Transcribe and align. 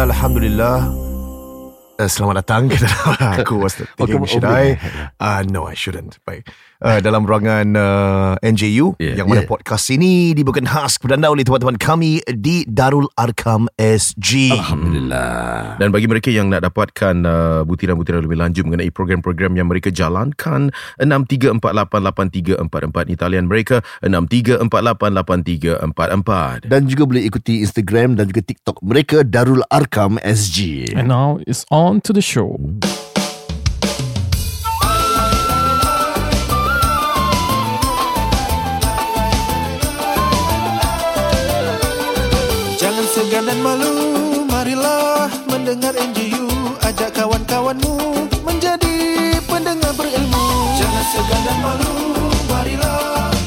Bismillah, 0.00 0.16
Alhamdulillah. 0.16 0.76
Uh, 2.00 2.08
selamat 2.08 2.40
datang 2.40 2.72
ke 2.72 2.80
dalam 2.80 3.20
aku 3.44 3.60
Okay, 4.00 4.16
should 4.32 4.48
okay. 4.48 4.80
I? 4.80 5.12
Uh, 5.20 5.40
no, 5.44 5.68
I 5.68 5.76
shouldn't. 5.76 6.16
Baik. 6.24 6.48
Uh, 6.80 6.96
dalam 6.98 7.28
ruangan 7.28 7.76
uh, 7.76 8.34
NJU 8.40 8.96
Yeah. 8.96 9.20
yang 9.20 9.28
mana 9.28 9.44
Yeah. 9.44 9.52
podcast 9.52 9.92
ini 9.92 10.32
dibawakan 10.32 10.64
khas 10.64 10.96
kepada 10.96 11.20
anda 11.20 11.28
oleh 11.28 11.44
teman-teman 11.44 11.76
kami 11.76 12.24
di 12.24 12.64
Darul 12.64 13.04
Arkam 13.20 13.68
SG. 13.76 14.48
Alhamdulillah. 14.56 15.76
Dan 15.76 15.92
bagi 15.92 16.08
mereka 16.08 16.32
yang 16.32 16.48
nak 16.48 16.64
dapatkan 16.64 17.14
uh, 17.20 17.60
butiran-butiran 17.68 18.24
lebih 18.24 18.40
lanjut 18.40 18.64
mengenai 18.64 18.88
program-program 18.88 19.52
yang 19.54 19.68
mereka 19.68 19.92
jalankan 19.92 20.72
63488344 20.96 23.06
ni 23.06 23.14
talian 23.14 23.44
mereka 23.44 23.84
63488344. 24.00 26.64
Dan 26.64 26.88
juga 26.88 27.04
boleh 27.04 27.22
ikuti 27.24 27.60
Instagram 27.60 28.16
dan 28.16 28.24
juga 28.24 28.40
TikTok 28.40 28.80
mereka 28.80 29.20
Darul 29.20 29.60
Arkam 29.68 30.16
SG. 30.24 30.88
And 30.96 31.12
now 31.12 31.44
it's 31.44 31.68
on 31.68 32.00
to 32.08 32.16
the 32.16 32.24
show. 32.24 32.56
Jangan 43.40 43.56
dan 43.56 43.64
malu 43.64 43.94
Marilah 44.52 45.32
mendengar 45.48 45.96
NGU 45.96 46.76
Ajak 46.84 47.16
kawan-kawanmu 47.16 47.96
Menjadi 48.44 49.32
pendengar 49.48 49.96
berilmu. 49.96 50.44
Jangan 50.76 51.04
segan 51.08 51.40
dan 51.48 51.56
malu 51.64 52.20
Marilah 52.52 53.39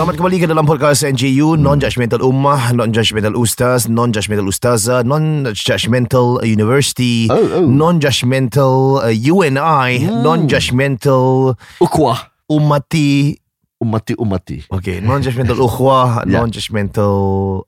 Selamat 0.00 0.16
kembali 0.16 0.36
ke 0.40 0.48
dalam 0.48 0.64
podcast 0.64 1.04
NJU 1.04 1.60
Non-Judgmental 1.60 2.24
Ummah 2.24 2.72
Non-Judgmental 2.72 3.36
Ustaz 3.36 3.84
Non-Judgmental 3.84 4.48
Ustazah 4.48 5.04
Non-Judgmental 5.04 6.40
University 6.40 7.28
Oh, 7.28 7.36
oh. 7.36 7.68
Non-Judgmental 7.68 9.04
uh, 9.04 9.12
UNI 9.12 10.08
Non-Judgmental 10.08 11.52
Ukhwah. 11.84 12.32
Ummati 12.48 13.36
Umati 13.76 14.16
umati. 14.16 14.64
Okay 14.72 15.04
Non-Judgmental 15.04 15.60
Ukhwah 15.60 16.24
Yeah. 16.24 16.48
Non-Judgmental 16.48 17.14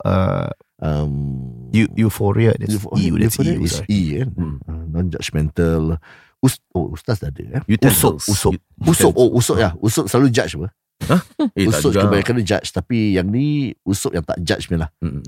uh, 0.00 0.48
Um, 0.80 1.68
eu- 1.76 1.92
Euphoria 2.00 2.56
That's 2.56 2.80
Euph- 2.80 2.96
EU 2.96 3.20
That's 3.20 3.36
Euphoria 3.36 3.60
EU 3.60 3.64
is 3.68 3.76
sorry. 3.76 3.92
E 3.92 4.00
kan. 4.24 4.32
Uh, 4.64 4.84
non-judgmental. 4.88 6.00
Ust 6.40 6.64
oh, 6.72 6.96
ustaz 6.96 7.20
dah 7.22 7.28
ada 7.28 7.60
eh. 7.60 7.62
Utensils. 7.68 8.24
Usuk 8.24 8.56
Usuk 8.82 9.12
oh 9.14 9.36
usuk 9.36 9.60
ya. 9.62 9.76
Usuk 9.78 10.08
selalu 10.10 10.32
judge 10.32 10.56
apa? 10.58 10.72
Eh, 11.52 11.66
tak 11.66 11.74
usuk 11.74 11.90
juga. 11.90 12.06
kebanyakan 12.06 12.34
dia 12.38 12.46
judge 12.48 12.68
tapi 12.70 13.14
yang 13.14 13.26
ni 13.26 13.46
usuk 13.82 14.12
yang 14.12 14.22
tak 14.22 14.38
judge 14.40 14.66
punya 14.66 14.86
lah. 14.86 14.90
Mm. 15.00 15.20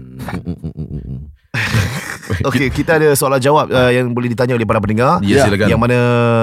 Mm, 0.70 0.88
mm. 1.02 1.20
Okay 2.42 2.66
kita 2.66 2.96
ada 2.96 3.12
soalan 3.12 3.36
jawab 3.36 3.68
uh, 3.68 3.86
Yang 3.86 4.10
boleh 4.10 4.26
ditanya 4.26 4.56
oleh 4.56 4.64
para 4.64 4.80
pendengar 4.80 5.20
Ya, 5.20 5.44
silakan. 5.44 5.68
Yang 5.68 5.80
mana 5.80 5.98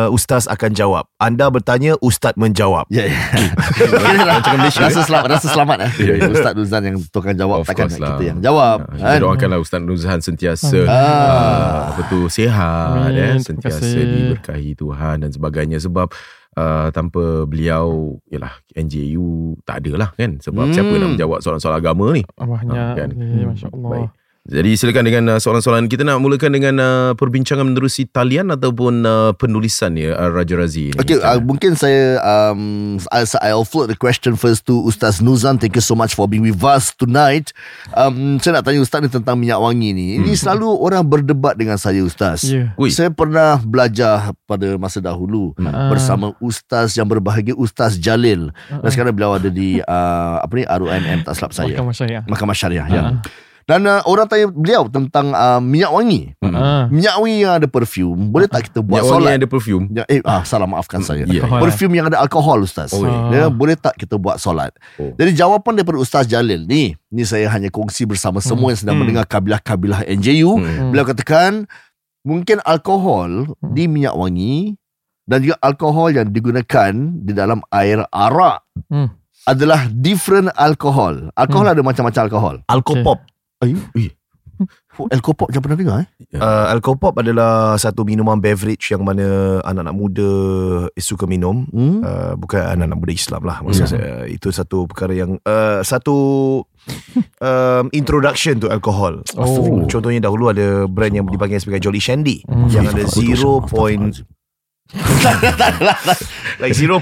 Ustaz 0.08 0.46
akan 0.46 0.72
jawab 0.72 1.03
Anda 1.18 1.50
bertanya 1.50 1.97
Ustaz 2.00 2.38
menjawab 2.38 2.86
Ya, 2.88 3.09
ya. 3.09 3.20
Kira 3.75 4.40
dah- 4.40 4.72
rasa 4.72 5.02
selamat, 5.02 5.28
rasa 5.36 5.47
selamat 5.50 5.78
eh. 5.84 5.91
Ya, 6.00 6.14
ya. 6.16 6.30
Ustaz 6.30 6.53
Nuzan 6.53 6.81
yang 6.86 6.97
tukang 7.09 7.34
jawab, 7.34 7.59
Of 7.59 7.68
takkan 7.68 7.90
course 7.90 7.97
kita 7.97 8.08
lah. 8.08 8.22
yang 8.22 8.40
jawab. 8.40 8.78
Ah, 8.80 8.88
kan? 8.88 8.96
Kita 8.96 9.18
doakanlah 9.20 9.59
Ustaz 9.59 9.81
Nuzhan 9.81 10.20
sentiasa 10.22 10.78
Ah. 10.86 10.94
ah. 10.94 11.78
apa 11.91 12.02
tu 12.08 12.30
sihat 12.30 13.09
Amin. 13.09 13.18
eh 13.18 13.36
sentiasa 13.41 13.84
diberkahi 13.84 14.72
Tuhan 14.74 15.16
dan 15.20 15.30
sebagainya 15.30 15.78
sebab 15.78 16.08
uh, 16.56 16.88
tanpa 16.89 17.45
beliau 17.45 18.17
yalah 18.28 18.51
NJU 18.73 19.59
tak 19.63 19.84
ada 19.84 19.91
lah 19.95 20.09
kan 20.16 20.39
sebab 20.39 20.67
Hmm. 20.67 20.73
siapa 20.73 20.94
nak 20.95 21.09
menjawab 21.16 21.39
soalan-soalan 21.39 21.79
agama 21.79 22.06
ni 22.12 22.23
Banyak. 22.35 22.75
Ah, 22.75 22.94
kan. 22.95 23.09
Eh, 23.13 23.45
Masya 23.45 23.67
Allah. 23.72 23.89
Baik. 23.91 24.09
Jadi 24.41 24.74
silakan 24.74 25.06
dengan 25.06 25.24
uh, 25.29 25.38
soalan-soalan 25.38 25.85
kita 25.85 26.02
nak 26.02 26.18
mulakan 26.18 26.50
dengan 26.50 26.74
uh, 26.81 27.12
perbincangan 27.13 27.62
menerusi 27.62 28.09
talian 28.09 28.50
ataupun 28.50 29.06
uh, 29.06 29.31
penulisan 29.38 29.94
ya 29.94 30.18
uh, 30.18 30.34
Raja 30.34 30.57
Razi. 30.57 30.90
Okay, 30.97 31.22
uh, 31.22 31.38
mungkin 31.38 31.78
saya 31.78 32.18
um, 32.25 32.97
I, 33.13 33.22
I'll 33.46 33.69
float 33.69 33.94
the 33.94 34.00
question 34.00 34.34
first 34.34 34.66
to 34.66 34.81
Ustaz 34.81 35.22
Nuzan. 35.22 35.62
Thank 35.62 35.78
you 35.78 35.85
so 35.85 35.94
much 35.94 36.18
for 36.18 36.25
being 36.25 36.41
with 36.41 36.57
us 36.66 36.90
tonight. 36.90 37.53
Um, 37.94 38.41
saya 38.41 38.57
nak 38.57 38.66
tanya 38.66 38.81
Ustaz 38.81 39.06
ni 39.06 39.13
tentang 39.13 39.38
minyak 39.38 39.62
wangi 39.62 39.94
ni. 39.94 40.18
Ini 40.18 40.34
selalu 40.34 40.73
orang 40.73 41.06
berdebat 41.06 41.53
dengan 41.53 41.78
saya 41.78 42.02
Ustaz. 42.02 42.41
Ui. 42.81 42.90
Saya 42.90 43.13
pernah 43.13 43.62
belajar 43.62 44.34
pada 44.50 44.73
masa 44.81 44.97
dahulu 44.97 45.53
Ah. 45.62 45.94
bersama 45.94 46.34
Ustaz 46.41 46.97
yang 46.97 47.06
berbahagia 47.06 47.53
Ustaz 47.53 47.94
Jalil. 47.94 48.50
Dan 48.73 48.90
sekarang 48.90 49.13
beliau 49.13 49.38
ada 49.38 49.53
di 49.53 49.78
uh, 49.85 50.41
apa 50.41 50.53
ni 50.58 50.66
RUNM 50.66 51.29
tak 51.29 51.38
silap 51.38 51.53
saya. 51.53 51.78
Mahkamah 51.78 51.94
Syariah. 51.94 52.23
Mahkamah 52.25 52.56
Syariah 52.58 52.88
ya. 52.90 53.02
Dan 53.72 53.88
uh, 53.88 54.04
orang 54.04 54.28
tanya 54.28 54.52
beliau 54.52 54.92
tentang 54.92 55.32
uh, 55.32 55.64
minyak 55.64 55.96
wangi. 55.96 56.36
Ah. 56.44 56.92
Minyak 56.92 57.16
wangi 57.16 57.38
yang 57.40 57.54
ada 57.56 57.68
perfume, 57.72 58.28
boleh 58.28 58.52
tak 58.52 58.68
kita 58.68 58.84
buat 58.84 59.00
Minyak 59.00 59.08
wangi 59.08 59.16
solat? 59.16 59.32
yang 59.32 59.40
ada 59.40 59.48
perfume. 59.48 59.84
Ya, 59.96 60.04
eh, 60.12 60.20
ah, 60.28 60.44
salah 60.44 60.68
maafkan 60.68 61.00
saya. 61.00 61.24
Ya. 61.24 61.48
Alkohol, 61.48 61.59
Perfume 61.64 61.94
yang 61.96 62.12
ada 62.12 62.20
alkohol 62.20 62.59
Ustaz. 62.62 62.92
Oh, 62.92 63.08
ya. 63.08 63.16
ya, 63.32 63.44
boleh 63.48 63.80
tak 63.80 63.96
kita 63.96 64.20
buat 64.20 64.44
solat? 64.44 64.76
Oh. 65.00 65.16
Jadi 65.16 65.32
jawapan 65.32 65.80
daripada 65.80 66.04
Ustaz 66.04 66.28
Jalil 66.28 66.68
ni, 66.68 67.00
ni 67.08 67.24
saya 67.24 67.48
hanya 67.48 67.72
kongsi 67.72 68.04
bersama 68.04 68.44
semua 68.44 68.76
yang 68.76 68.80
sedang 68.84 69.00
Hmm. 69.00 69.08
mendengar 69.08 69.24
kabilah-kabilah 69.24 70.03
NJU. 70.03 70.59
Hmm. 70.59 70.92
Beliau 70.92 71.08
katakan 71.08 71.64
mungkin 72.22 72.59
alkohol 72.68 73.56
Hmm. 73.56 73.72
di 73.72 73.88
minyak 73.88 74.14
wangi 74.14 74.76
dan 75.24 75.48
juga 75.48 75.56
alkohol 75.64 76.12
yang 76.12 76.28
digunakan 76.28 76.92
di 77.24 77.32
dalam 77.32 77.64
air 77.72 78.03
arak 78.12 78.68
Hmm. 78.92 79.16
adalah 79.48 79.88
different 79.88 80.52
alkohol. 80.53 81.32
Alkohol 81.34 81.72
Hmm. 81.72 81.74
ada 81.74 81.82
macam-macam 81.82 82.22
alkohol. 82.28 82.56
Alkopop 82.68 83.31
Ayu. 83.61 83.77
Oh, 84.94 85.09
Alkopop 85.09 85.49
jangan 85.49 85.63
pernah 85.66 85.79
dengar 85.81 85.95
eh? 86.05 86.07
Uh, 86.38 86.69
Alkopop 86.69 87.17
adalah 87.17 87.73
satu 87.81 88.05
minuman 88.05 88.38
beverage 88.38 88.94
yang 88.94 89.01
mana 89.01 89.57
anak-anak 89.66 89.95
muda 89.97 90.29
suka 90.94 91.25
minum. 91.25 91.66
Hmm? 91.73 92.05
Uh, 92.05 92.33
bukan 92.38 92.61
anak-anak 92.61 92.97
muda 93.01 93.09
Islam 93.09 93.41
lah 93.41 93.57
maksud 93.66 93.81
Ya. 93.81 93.89
saya. 93.89 94.13
Itu 94.29 94.53
satu 94.53 94.85
perkara 94.85 95.17
yang 95.17 95.41
uh, 95.41 95.81
satu 95.81 96.17
um, 97.41 97.85
introduction 97.89 98.61
to 98.61 98.69
alcohol. 98.69 99.25
Oh. 99.33 99.81
Contohnya 99.89 100.22
dahulu 100.22 100.53
ada 100.53 100.85
brand 100.85 101.09
yang 101.11 101.25
dipanggil 101.25 101.57
sebagai 101.57 101.81
Jolly 101.81 101.97
Shandy 101.97 102.45
Hmm. 102.45 102.69
yang 102.69 102.85
ada 102.85 103.01
zero 103.17 103.66
point 103.66 104.22
like 106.59 106.75
0.5 106.75 107.01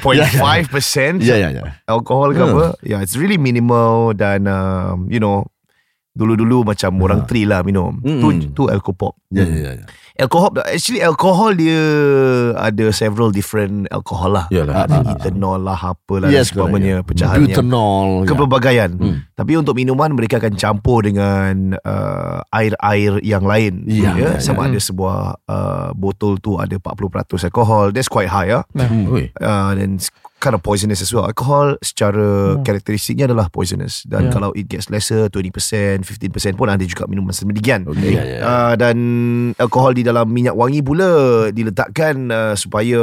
percent 0.70 1.20
Ya, 1.20 1.36
ya, 1.36 1.50
ya. 1.52 1.64
alkohol 1.90 2.32
ke 2.32 2.40
Hmm. 2.40 2.56
apa. 2.56 2.66
Yeah, 2.86 3.04
it's 3.04 3.20
really 3.20 3.36
minimal 3.36 4.14
dan 4.14 4.48
um, 4.48 5.10
you 5.10 5.20
know 5.20 5.44
dulu-dulu 6.20 6.68
macam 6.68 6.92
orang 7.00 7.24
tri 7.24 7.48
lah 7.48 7.64
minum. 7.64 8.04
Hmm. 8.04 8.20
Tu 8.20 8.52
tu 8.52 8.68
alkopop. 8.68 9.16
Ya, 9.32 9.48
ya, 9.48 9.56
ya. 9.56 9.72
ya. 9.80 9.86
Alkohol 10.20 10.52
actually 10.68 11.00
alkohol 11.00 11.56
dia 11.56 11.80
ada 12.60 12.92
several 12.92 13.32
different 13.32 13.88
alkohol 13.88 14.36
lah. 14.36 14.46
Yalah. 14.52 14.84
Ada 14.84 14.96
ah, 15.00 15.16
ethanol 15.16 15.64
lah 15.64 15.80
apalah 15.80 16.28
Yes, 16.28 16.52
dan 16.52 16.68
sebagainya 16.68 17.08
pecahan 17.08 17.48
yang 17.48 17.64
Butanol. 17.64 18.08
ya. 18.12 18.28
kepelbagaian. 18.28 18.92
Hmm. 19.00 19.18
Tapi 19.32 19.52
untuk 19.56 19.80
minuman 19.80 20.12
mereka 20.12 20.44
akan 20.44 20.60
campur 20.60 21.08
dengan 21.08 21.80
uh, 21.80 22.44
air-air 22.52 23.24
yang 23.24 23.48
lain. 23.48 23.88
Ya, 23.88 24.12
ya, 24.12 24.36
ya, 24.36 24.44
sama 24.44 24.68
ya. 24.68 24.76
ada 24.76 24.80
sebuah 24.84 25.20
uh, 25.48 25.90
botol 25.96 26.36
tu 26.44 26.60
ada 26.60 26.76
40% 26.76 27.48
alkohol. 27.48 27.96
That's 27.96 28.12
quite 28.12 28.28
high 28.28 28.52
ya. 28.52 28.68
Hmm. 28.76 29.08
Oi. 29.16 29.32
Uh, 29.40 29.72
it's 29.80 30.12
kind 30.40 30.56
of 30.56 30.64
poisonous 30.64 31.04
as 31.04 31.12
well. 31.12 31.28
Alkohol 31.28 31.76
secara 31.80 32.56
Hmm. 32.56 32.64
karakteristiknya 32.64 33.28
adalah 33.28 33.48
poisonous 33.48 34.08
dan 34.08 34.28
Ya. 34.28 34.32
kalau 34.32 34.56
it 34.56 34.66
gets 34.66 34.88
lesser 34.88 35.28
20%, 35.28 36.02
15% 36.02 36.56
pun 36.56 36.72
ada 36.72 36.80
juga 36.82 37.04
minuman 37.06 37.30
sedemikian. 37.30 37.84
Okay. 37.86 38.16
Ya, 38.16 38.24
ya, 38.24 38.24
ya. 38.24 38.42
Uh, 38.42 38.74
dan 38.74 38.98
alkohol 39.56 39.92
di 39.92 40.02
dalam 40.02 40.32
minyak 40.32 40.56
wangi 40.56 40.80
pula 40.80 41.12
diletakkan 41.50 42.32
uh, 42.32 42.56
supaya 42.56 43.00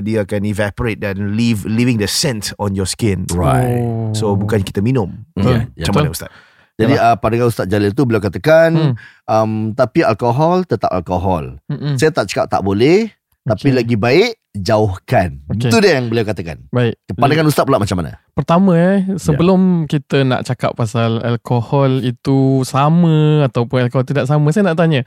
dia 0.00 0.24
akan 0.24 0.40
evaporate 0.42 0.96
dan 0.98 1.36
leave 1.36 1.68
leaving 1.68 1.96
the 1.96 2.08
scent 2.08 2.56
on 2.56 2.72
your 2.72 2.88
skin. 2.88 3.28
Right. 3.28 3.78
Oh. 3.78 4.16
So 4.16 4.32
bukan 4.32 4.64
kita 4.64 4.80
minum. 4.80 5.28
Ya, 5.36 5.68
ya. 5.76 5.84
Macam 5.84 5.94
mana 5.94 6.08
Ustaz? 6.10 6.32
Jadi 6.74 6.94
uh, 6.94 7.18
pada 7.18 7.34
Ustaz 7.42 7.66
Jalil 7.66 7.90
tu 7.90 8.06
beliau 8.06 8.22
katakan 8.22 8.70
Hmm. 8.72 8.94
um, 9.26 9.50
tapi 9.74 10.00
alkohol 10.00 10.62
tetap 10.62 10.88
alkohol. 10.88 11.58
Mm-mm. 11.66 11.98
Saya 11.98 12.14
tak 12.14 12.30
cakap 12.30 12.48
tak 12.48 12.62
boleh 12.62 13.10
tapi 13.42 13.74
Okay. 13.74 13.76
lagi 13.76 13.96
baik 13.98 14.32
jauhkan. 14.56 15.42
Okay. 15.52 15.68
Itu 15.68 15.78
dia 15.82 16.00
yang 16.00 16.08
beliau 16.08 16.24
katakan. 16.24 16.64
Baik. 16.72 16.96
Pandangan 17.16 17.48
Ustaz 17.48 17.64
pula 17.68 17.78
macam 17.82 17.96
mana? 18.00 18.18
Pertama 18.32 18.72
eh 18.78 18.98
sebelum 19.18 19.84
kita 19.84 20.24
nak 20.24 20.46
cakap 20.46 20.72
pasal 20.74 21.20
alkohol 21.20 22.00
itu 22.00 22.62
sama 22.64 23.44
ataupun 23.46 23.86
alkohol 23.88 24.06
tidak 24.06 24.24
sama 24.24 24.48
saya 24.54 24.72
nak 24.72 24.78
tanya 24.78 25.02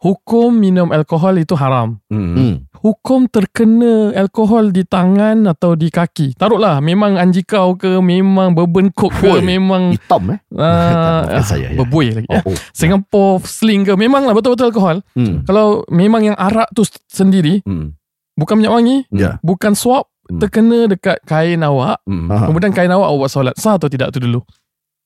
hukum 0.00 0.48
minum 0.56 0.88
alkohol 0.90 1.36
itu 1.36 1.52
haram. 1.54 2.00
Hmm. 2.08 2.32
Hmm. 2.34 2.54
Hukum 2.80 3.28
terkena 3.28 4.16
alkohol 4.16 4.72
di 4.72 4.88
tangan 4.88 5.44
atau 5.44 5.76
di 5.76 5.92
kaki. 5.92 6.32
Taruhlah 6.40 6.80
memang 6.80 7.20
anji 7.20 7.44
kau 7.44 7.76
ke, 7.76 8.00
memang 8.00 8.56
berbengkok 8.56 9.12
ke, 9.12 9.28
Oi. 9.28 9.44
memang 9.44 9.92
Hitam 9.92 10.32
eh. 10.32 10.40
uh, 10.56 11.44
saya, 11.44 11.76
ya. 11.76 11.76
berbuih 11.76 12.16
lagi. 12.16 12.28
ya. 12.32 12.40
Oh, 12.40 12.56
oh. 12.56 12.58
Singapore 12.72 13.44
sling 13.44 13.84
ke, 13.84 13.92
memanglah 14.00 14.32
betul-betul 14.32 14.72
alkohol. 14.72 15.04
Hmm. 15.12 15.44
Kalau 15.44 15.84
memang 15.92 16.32
yang 16.32 16.36
arak 16.40 16.72
tu 16.72 16.88
sendiri, 17.12 17.60
Hmm. 17.68 17.92
Bukan 18.34 18.54
minyak 18.56 18.72
wangi, 18.72 18.96
Ya. 19.10 19.38
bukan 19.40 19.72
swab, 19.72 20.06
Hmm. 20.26 20.38
terkena 20.38 20.86
dekat 20.86 21.18
kain 21.24 21.58
awak, 21.60 21.98
Hmm. 22.04 22.30
Aha. 22.30 22.46
kemudian 22.46 22.70
kain 22.70 22.88
awak 22.88 23.10
awak 23.10 23.26
buat 23.26 23.32
solat. 23.32 23.54
Sah 23.56 23.74
atau 23.74 23.90
tidak 23.90 24.10
tu 24.10 24.20
dulu? 24.20 24.42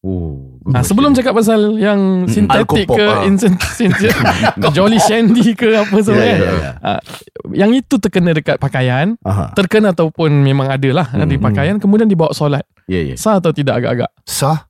Oh. 0.04 0.60
good 0.60 0.76
Ha, 0.76 0.84
sebelum 0.84 1.16
cakap 1.16 1.32
pasal 1.32 1.80
yang 1.80 2.28
sintetik 2.28 2.68
Alkopop, 2.84 2.96
ke, 3.00 3.08
insentif, 3.24 3.72
Jolly 4.76 5.00
Shandy 5.00 5.56
ke 5.56 5.72
apa 5.72 5.96
semua 6.04 6.20
Ya, 6.20 6.28
kan. 6.28 6.36
ya, 6.36 6.52
ya. 6.52 6.70
Ah, 6.84 7.00
yang 7.56 7.72
itu 7.72 7.96
terkena 7.96 8.36
dekat 8.36 8.60
pakaian, 8.60 9.16
Aha. 9.24 9.56
terkena 9.56 9.96
ataupun 9.96 10.28
memang 10.28 10.68
ada 10.68 10.88
lah 10.92 11.08
Hmm, 11.08 11.24
di 11.24 11.40
pakaian, 11.40 11.80
kemudian 11.80 12.04
dibawa 12.04 12.36
solat. 12.36 12.68
Ya, 12.84 13.00
ya. 13.00 13.16
Sah 13.16 13.40
atau 13.40 13.56
tidak 13.56 13.80
agak-agak? 13.80 14.12
Sah? 14.28 14.68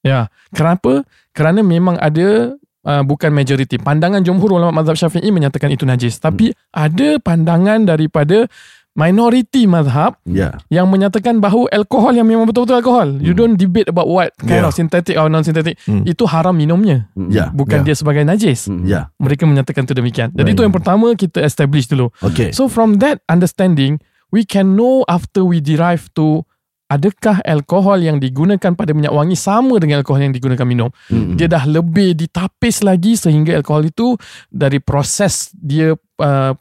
Ya. 0.00 0.32
Kenapa? 0.50 1.04
Kerana 1.36 1.60
memang 1.60 2.00
ada 2.00 2.56
uh, 2.84 3.02
bukan 3.02 3.30
majoriti. 3.30 3.76
Pandangan 3.76 4.20
jumhur 4.20 4.56
ulama 4.56 4.82
mazhab 4.82 4.96
Syafi'i 4.96 5.28
menyatakan 5.28 5.68
itu 5.70 5.84
najis. 5.84 6.16
Tapi 6.16 6.52
ada 6.70 7.18
pandangan 7.18 7.84
daripada 7.84 8.46
minoriti 8.90 9.70
mazhab 9.70 10.18
Ya. 10.26 10.58
yang 10.66 10.90
menyatakan 10.90 11.38
bahawa 11.38 11.70
alkohol 11.70 12.10
yang 12.10 12.26
memang 12.26 12.44
betul-betul 12.50 12.82
alkohol. 12.82 13.08
You 13.22 13.32
don't 13.38 13.54
debate 13.54 13.86
about 13.86 14.10
what 14.10 14.34
kind 14.42 14.60
Yeah. 14.60 14.68
of 14.68 14.74
synthetic 14.74 15.14
or 15.14 15.30
non-synthetic. 15.30 15.78
Hmm. 15.86 16.02
Itu 16.02 16.26
haram 16.26 16.58
minumnya. 16.58 17.06
Hmm. 17.14 17.30
Ya. 17.30 17.54
Bukan 17.54 17.86
Yeah. 17.86 17.86
dia 17.86 17.96
sebagai 17.96 18.26
najis. 18.26 18.66
Hmm. 18.66 18.82
Ya. 18.84 19.08
Mereka 19.22 19.46
menyatakan 19.46 19.86
itu 19.86 19.94
demikian. 19.94 20.34
Jadi 20.34 20.48
itu 20.52 20.62
yang 20.66 20.74
pertama 20.74 21.14
kita 21.14 21.38
establish 21.40 21.86
dulu. 21.86 22.10
Okay. 22.18 22.50
So 22.50 22.66
from 22.66 22.98
that 22.98 23.22
understanding, 23.30 24.02
we 24.34 24.42
can 24.42 24.74
know 24.74 25.06
after 25.06 25.46
we 25.46 25.62
derive 25.62 26.10
to 26.18 26.42
adakah 26.90 27.38
alkohol 27.46 28.02
yang 28.02 28.18
digunakan 28.18 28.74
pada 28.74 28.90
minyak 28.90 29.14
wangi 29.14 29.38
sama 29.38 29.78
dengan 29.78 30.02
alkohol 30.02 30.26
yang 30.26 30.34
digunakan 30.34 30.66
minum. 30.66 30.90
Hmm. 31.06 31.38
Dia 31.38 31.46
dah 31.46 31.62
lebih 31.62 32.18
ditapis 32.18 32.82
lagi 32.82 33.14
sehingga 33.14 33.54
alkohol 33.54 33.86
itu 33.86 34.18
dari 34.50 34.82
proses 34.82 35.54
dia 35.54 35.94
uh, 36.18 36.52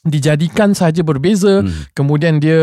dijadikan 0.00 0.72
saja 0.72 1.04
berbeza 1.04 1.60
Hmm. 1.60 1.92
kemudian 1.92 2.40
dia 2.40 2.56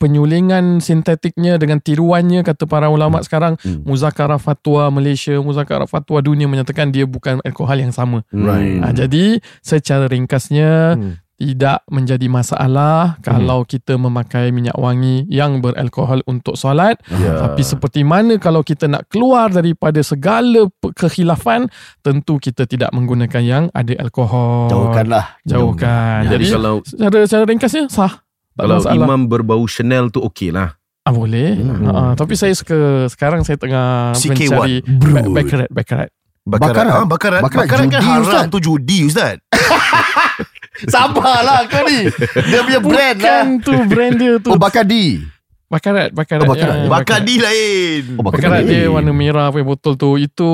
penyulingan 0.00 0.80
sintetiknya 0.80 1.60
dengan 1.60 1.76
tiruannya 1.76 2.40
kata 2.40 2.64
para 2.64 2.88
ulama 2.88 3.20
sekarang 3.20 3.60
Hmm. 3.60 3.84
muzakarah 3.84 4.40
fatwa 4.40 4.88
Malaysia 4.88 5.36
muzakarah 5.44 5.84
fatwa 5.84 6.24
dunia 6.24 6.48
menyatakan 6.48 6.88
dia 6.88 7.04
bukan 7.04 7.44
alkohol 7.44 7.76
yang 7.76 7.92
sama 7.92 8.24
Right. 8.32 8.80
Ha, 8.80 8.96
jadi 8.96 9.44
secara 9.60 10.08
ringkasnya 10.08 10.96
Hmm. 10.96 11.12
Tidak 11.34 11.82
menjadi 11.90 12.30
masalah 12.30 13.18
kalau 13.18 13.66
kita 13.66 13.98
memakai 13.98 14.54
minyak 14.54 14.78
wangi 14.78 15.26
yang 15.26 15.58
beralkohol 15.58 16.22
untuk 16.30 16.54
solat. 16.54 17.02
Ya. 17.10 17.42
Tapi 17.42 17.62
seperti 17.66 18.06
mana 18.06 18.38
kalau 18.38 18.62
kita 18.62 18.86
nak 18.86 19.10
keluar 19.10 19.50
daripada 19.50 19.98
segala 20.00 20.70
kekhilafan, 20.94 21.66
tentu 22.00 22.38
kita 22.38 22.70
tidak 22.70 22.94
menggunakan 22.94 23.42
yang 23.42 23.64
ada 23.74 23.98
alkohol. 23.98 24.70
Jauhkanlah. 24.70 25.42
Jauhkan. 25.42 26.30
Jadi 26.30 26.44
Jadi, 26.46 26.54
kalau 26.54 26.74
secara, 26.86 27.18
secara 27.26 27.44
ringkasnya 27.50 27.84
sah. 27.90 28.22
Tak 28.54 28.70
kalau 28.70 28.78
masalah. 28.78 28.94
imam 28.94 29.20
berbau 29.26 29.62
Chanel 29.66 30.14
tu 30.14 30.22
okey 30.22 30.54
lah. 30.54 30.78
Ah, 31.04 31.12
boleh. 31.12 31.58
Hmm. 31.58 31.84
Ha, 31.84 31.92
tapi 32.16 32.32
saya 32.32 32.54
suka 32.56 33.10
sekarang 33.12 33.44
saya 33.44 33.60
tengah 33.60 34.14
CK1. 34.16 34.30
mencari 34.30 34.74
Brood. 34.86 35.12
ba- 35.12 35.34
baccarat, 35.36 35.68
baccarat. 35.68 36.08
Bakarat. 36.44 36.68
Bakarat? 36.68 36.92
Ah, 36.94 37.06
bakarat. 37.06 37.40
Bakarat 37.40 37.64
Bakarat, 37.64 37.80
kan 37.80 37.88
judi, 37.90 38.04
haram 38.06 38.22
Ustaz. 38.22 38.44
tu 38.46 38.58
judi 38.60 38.98
Ustaz. 39.02 39.36
Sabarlah 40.92 41.64
kau 41.66 41.80
ni. 41.82 42.10
Dia 42.44 42.60
punya 42.60 42.80
brand 42.80 43.16
lah. 43.16 43.42
Bukan 43.42 43.46
tu 43.60 43.72
brand 43.86 44.14
dia 44.14 44.32
tu. 44.38 44.50
Oh, 44.50 44.58
Bacardi. 44.58 45.22
bakarat, 45.64 46.12
bakarat. 46.12 46.44
Oh, 46.44 46.48
bakarat. 46.48 46.76
Ya, 46.76 46.86
Bakadi 46.86 47.34
lain. 47.36 48.02
Oh, 48.14 48.22
Bakarat 48.22 48.62
dia 48.62 48.86
warna 48.86 49.10
merah 49.10 49.48
punya 49.48 49.64
botol 49.64 49.96
tu 49.96 50.14
Itu 50.14 50.50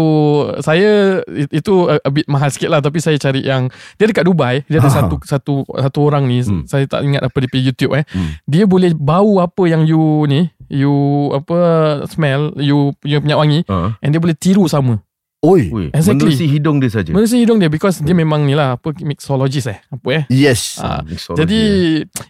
Saya 0.61 1.21
Itu 1.51 1.91
a, 1.91 1.99
a 1.99 2.09
bit 2.09 2.25
mahal 2.25 2.49
sikit 2.49 2.71
lah 2.71 2.81
Tapi 2.81 3.03
saya 3.03 3.19
cari 3.19 3.45
yang 3.45 3.69
Dia 3.99 4.09
dekat 4.09 4.25
Dubai 4.25 4.65
Dia 4.65 4.81
ada 4.81 4.89
Aha. 4.89 4.97
satu 5.05 5.21
Satu 5.21 5.55
satu 5.67 5.99
orang 6.01 6.25
ni 6.25 6.41
Hmm. 6.41 6.65
Saya 6.65 6.87
tak 6.87 7.05
ingat 7.05 7.21
apa 7.21 7.37
Dia 7.37 7.49
punya 7.49 7.65
YouTube 7.69 7.93
eh 7.95 8.05
Hmm. 8.09 8.33
Dia 8.47 8.65
boleh 8.65 8.95
bau 8.95 9.43
apa 9.43 9.61
yang 9.67 9.85
you 9.85 10.01
ni 10.25 10.49
You 10.73 10.95
Apa 11.35 11.59
Smell 12.07 12.57
You 12.57 12.97
You 13.03 13.21
punya 13.21 13.37
wangi 13.37 13.69
Ha. 13.69 14.01
And 14.01 14.11
dia 14.11 14.23
boleh 14.23 14.33
tiru 14.33 14.65
sama 14.67 15.05
Oi. 15.41 15.73
Ui, 15.73 15.89
Exactly. 15.89 16.21
menerusi 16.29 16.45
hidung 16.45 16.77
dia 16.79 16.93
saja. 16.93 17.17
Melalui 17.17 17.41
hidung 17.41 17.57
dia 17.57 17.73
Because 17.73 17.97
dia 17.99 18.13
memang 18.13 18.45
ni 18.45 18.53
lah 18.53 18.77
Apa 18.77 18.93
mixologist 18.95 19.73
eh 19.73 19.81
Apa 19.89 20.09
eh 20.13 20.23
Yes. 20.29 20.77
Mixology. 21.01 21.39
jadi 21.41 21.61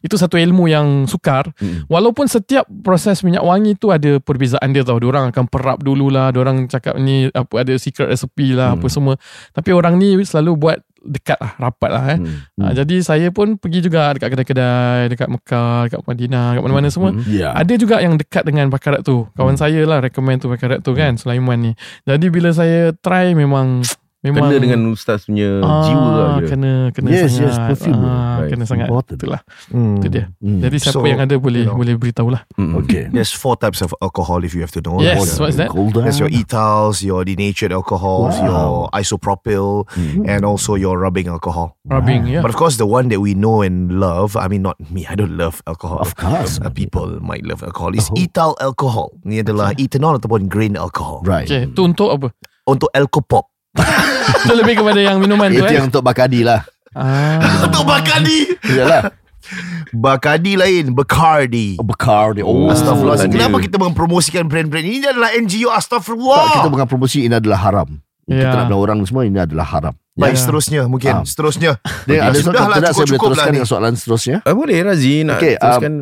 itu 0.00 0.14
satu 0.14 0.38
ilmu 0.38 0.66
yang 0.66 1.04
sukar. 1.04 1.50
Hmm. 1.58 1.82
Walaupun 1.86 2.24
setiap 2.24 2.70
proses 2.80 3.20
minyak 3.20 3.42
wangi 3.42 3.74
tu 3.74 3.90
ada 3.90 4.16
perbezaan 4.16 4.70
dia 4.70 4.82
tau. 4.82 4.96
Diorang 4.96 5.28
akan 5.28 5.44
perap 5.46 5.82
dululah, 5.82 6.30
diorang 6.30 6.66
cakap 6.66 6.94
ni 6.96 7.26
apa 7.28 7.66
ada 7.66 7.74
secret 7.76 8.06
recipe 8.08 8.54
lah 8.54 8.72
Hmm. 8.72 8.78
apa 8.78 8.86
semua. 8.86 9.14
Tapi 9.50 9.70
orang 9.70 9.98
ni 9.98 10.14
selalu 10.22 10.54
buat 10.56 10.78
dekat 11.00 11.40
lah, 11.40 11.52
rapat 11.56 11.90
lah 11.90 12.04
eh. 12.14 12.18
Hmm. 12.20 12.38
Ha, 12.60 12.72
jadi 12.76 12.96
saya 13.00 13.28
pun 13.32 13.56
pergi 13.56 13.80
juga 13.80 14.12
dekat 14.12 14.36
kedai-kedai, 14.36 15.08
dekat 15.08 15.28
Mekah, 15.32 15.88
dekat 15.88 16.00
Madinah, 16.04 16.46
dekat 16.56 16.64
mana-mana 16.64 16.88
semua. 16.92 17.10
Hmm. 17.12 17.24
Ya. 17.26 17.56
Ada 17.56 17.74
juga 17.80 17.98
yang 18.04 18.20
dekat 18.20 18.44
dengan 18.44 18.68
bakarat 18.68 19.00
tu. 19.00 19.24
Kawan 19.34 19.56
saya 19.56 19.80
lah 19.88 20.04
recommend 20.04 20.44
tu 20.44 20.48
bakarat 20.52 20.84
tu 20.84 20.92
kan, 20.92 21.16
Sulaiman 21.16 21.58
ni. 21.58 21.72
Jadi 22.04 22.26
bila 22.28 22.52
saya 22.52 22.92
try 23.00 23.32
memang 23.32 23.82
memang 24.20 24.46
Kena 24.46 24.56
dengan 24.58 24.80
ustaz 24.88 25.24
punya 25.24 25.60
ah, 25.60 25.80
jiwa 25.82 26.08
lah 26.10 26.28
dia. 26.36 26.48
Kena 26.48 26.72
kena 26.92 27.08
Yes, 27.08 27.32
sangat. 27.32 27.42
yes, 27.42 27.56
perfume. 27.58 28.00
Ah, 28.00 28.18
Right. 28.40 28.50
Kena 28.50 28.64
sangat. 28.64 28.86
Important. 28.88 29.16
Itulah. 29.16 29.40
Hmm. 29.68 29.96
Itu 29.96 30.06
dia. 30.08 30.24
Hmm. 30.38 30.60
Jadi 30.60 30.76
siapa 30.76 30.96
So, 30.96 31.04
yang 31.04 31.20
ada 31.20 31.36
boleh 31.36 31.60
you 31.60 31.68
know. 31.68 31.76
boleh 31.76 31.94
beritahu 31.94 32.28
lah. 32.30 32.42
Hmm. 32.54 32.72
Okay. 32.78 33.08
There's 33.08 33.28
four 33.30 33.52
types 33.54 33.80
of 33.80 33.92
alcohol 33.98 34.40
if 34.40 34.52
you 34.52 34.60
have 34.60 34.72
to 34.72 34.80
know. 34.80 34.96
Yes, 34.98 35.20
There's, 35.20 35.36
what's 35.36 35.56
that? 35.56 35.68
Cold 35.68 35.92
down. 35.92 36.04
There's 36.04 36.16
your 36.16 36.28
ethals, 36.28 37.00
your 37.00 37.20
denatured 37.20 37.68
alcohols, 37.70 38.36
Wow. 38.40 38.48
your 38.48 38.68
isopropyl, 38.94 39.84
Hmm. 39.92 40.24
and 40.24 40.40
also 40.42 40.72
your 40.74 40.96
rubbing 40.96 41.28
alcohol. 41.28 41.76
Rubbing, 41.84 42.28
yeah. 42.28 42.40
But 42.40 42.48
of 42.48 42.56
course, 42.56 42.76
the 42.76 42.88
one 42.88 43.12
that 43.12 43.20
we 43.20 43.32
know 43.32 43.60
and 43.60 44.00
love, 44.00 44.36
I 44.36 44.48
mean, 44.48 44.62
not 44.62 44.80
me, 44.88 45.04
I 45.04 45.12
don't 45.14 45.36
love 45.36 45.60
alcohol. 45.66 46.00
Of 46.00 46.14
course. 46.14 46.56
Uh, 46.56 46.70
people 46.70 47.20
might 47.20 47.44
love 47.44 47.60
alcohol. 47.60 47.92
Is 47.92 48.08
Oh. 48.08 48.16
ethyl 48.16 48.56
alcohol. 48.56 49.12
Ni 49.20 49.38
adalah 49.38 49.76
ethanol 49.76 50.16
ataupun 50.16 50.48
grain 50.48 50.80
alcohol. 50.80 51.20
Right. 51.22 51.44
Okay, 51.44 51.68
tu 51.68 51.84
untuk 51.84 52.08
apa? 52.08 52.32
Untuk 52.64 52.88
alcopop. 52.94 53.49
Itu 54.42 54.52
lebih 54.54 54.74
kepada 54.78 54.98
yang 54.98 55.18
minuman 55.18 55.48
tu 55.48 55.60
Itu 55.60 55.70
eh. 55.70 55.76
yang 55.76 55.86
untuk 55.86 56.02
Bacardi 56.02 56.42
lah. 56.42 56.64
Ah. 56.90 57.38
Untuk 57.70 57.86
Bacardi. 57.86 58.50
Yalah. 58.66 59.14
Bacardi 59.90 60.54
lain, 60.54 60.90
Bacardi. 60.90 61.78
Oh, 61.78 61.86
Bacardi. 61.86 62.42
Oh. 62.42 62.66
Astagfirullah. 62.66 63.14
tadi. 63.16 63.34
Kenapa 63.34 63.56
kita 63.58 63.78
mempromosikan 63.78 64.46
brand-brand 64.46 64.82
ini? 64.82 64.98
Ini 64.98 65.06
adalah 65.08 65.30
NGO 65.32 65.70
Tak, 65.70 65.78
Astagfirullah. 65.80 66.50
kita 66.56 66.68
bukan 66.68 66.86
promosi 66.86 67.26
ini 67.26 67.34
adalah 67.34 67.58
haram. 67.60 67.88
Kita 68.26 68.36
Ya. 68.36 68.54
nak 68.54 68.66
bilang 68.66 68.80
orang 68.80 68.98
semua 69.06 69.22
ini 69.22 69.38
adalah 69.38 69.66
haram. 69.66 69.94
Baik, 70.20 70.36
Ya. 70.36 70.40
seterusnya 70.40 70.80
mungkin. 70.84 71.12
Ah. 71.16 71.24
Seterusnya. 71.24 71.70
Dia 72.04 72.18
ada 72.20 72.36
soalan 72.36 72.44
Sudahlah, 72.44 72.76
tidak 72.76 72.92
saya 72.92 72.94
boleh 72.94 73.08
cukup-cukup 73.08 73.24
lah 73.24 73.32
teruskan 73.32 73.48
ni. 73.48 73.54
dengan 73.56 73.68
soalan 73.68 73.92
seterusnya. 73.96 74.36
Ah, 74.44 74.52
boleh 74.52 74.76
Razi 74.84 75.14
nak 75.24 75.38
Okey, 75.40 75.54
teruskan. 75.56 75.92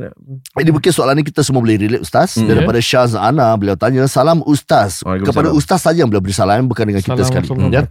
Ini 0.58 0.70
mungkin 0.70 0.90
soalan 0.90 1.14
ni 1.14 1.24
kita 1.24 1.40
semua 1.40 1.60
boleh 1.62 1.76
relate 1.78 2.02
Ustaz. 2.02 2.34
Hmm. 2.34 2.48
Daripada 2.50 2.78
Syaz 2.82 3.14
Ana, 3.14 3.54
beliau 3.54 3.78
tanya, 3.78 4.02
Salam 4.10 4.42
Ustaz. 4.42 5.00
Kepada 5.00 5.54
Ustaz 5.54 5.80
saja 5.80 6.02
yang 6.02 6.10
boleh 6.10 6.20
beri 6.20 6.34
salam, 6.34 6.66
bukan 6.66 6.84
dengan 6.84 7.00
kita 7.00 7.22
sekali. 7.22 7.46
Ya. 7.70 7.86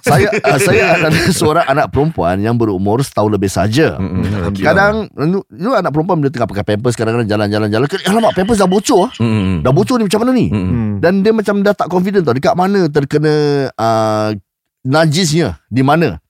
Saya 0.00 0.28
uh, 0.30 0.58
saya 0.66 0.82
adalah 0.94 1.10
seorang 1.40 1.66
anak 1.66 1.86
perempuan 1.90 2.38
yang 2.38 2.54
berumur 2.54 3.02
setahun 3.02 3.28
lebih 3.28 3.50
saja. 3.50 3.98
Hmm. 3.98 4.52
Kadang 4.54 5.10
you 5.50 5.72
anak 5.72 5.90
perempuan 5.90 6.22
bila 6.22 6.30
tengah 6.30 6.46
pakai 6.46 6.64
pampers 6.64 6.94
kadang-kadang 6.94 7.26
jalan-jalan 7.26 7.68
jalan 7.68 7.86
ke 7.90 7.98
alamak 8.06 8.32
pampers 8.32 8.60
dah 8.60 8.70
bocor. 8.70 9.08
ah. 9.08 9.10
Hmm. 9.18 9.64
Dah 9.64 9.72
bocor 9.72 9.98
ni 9.98 10.06
macam 10.06 10.20
mana 10.22 10.30
ni? 10.30 10.46
Hmm. 10.46 11.02
Dan 11.02 11.26
dia 11.26 11.34
macam 11.34 11.60
dah 11.60 11.74
tak 11.74 11.88
confident 11.90 12.22
tau 12.22 12.36
dekat 12.36 12.54
mana 12.54 12.86
terkena 12.86 13.34
uh, 13.74 14.30
najisnya 14.86 15.58
di 15.66 15.82
mana. 15.82 16.22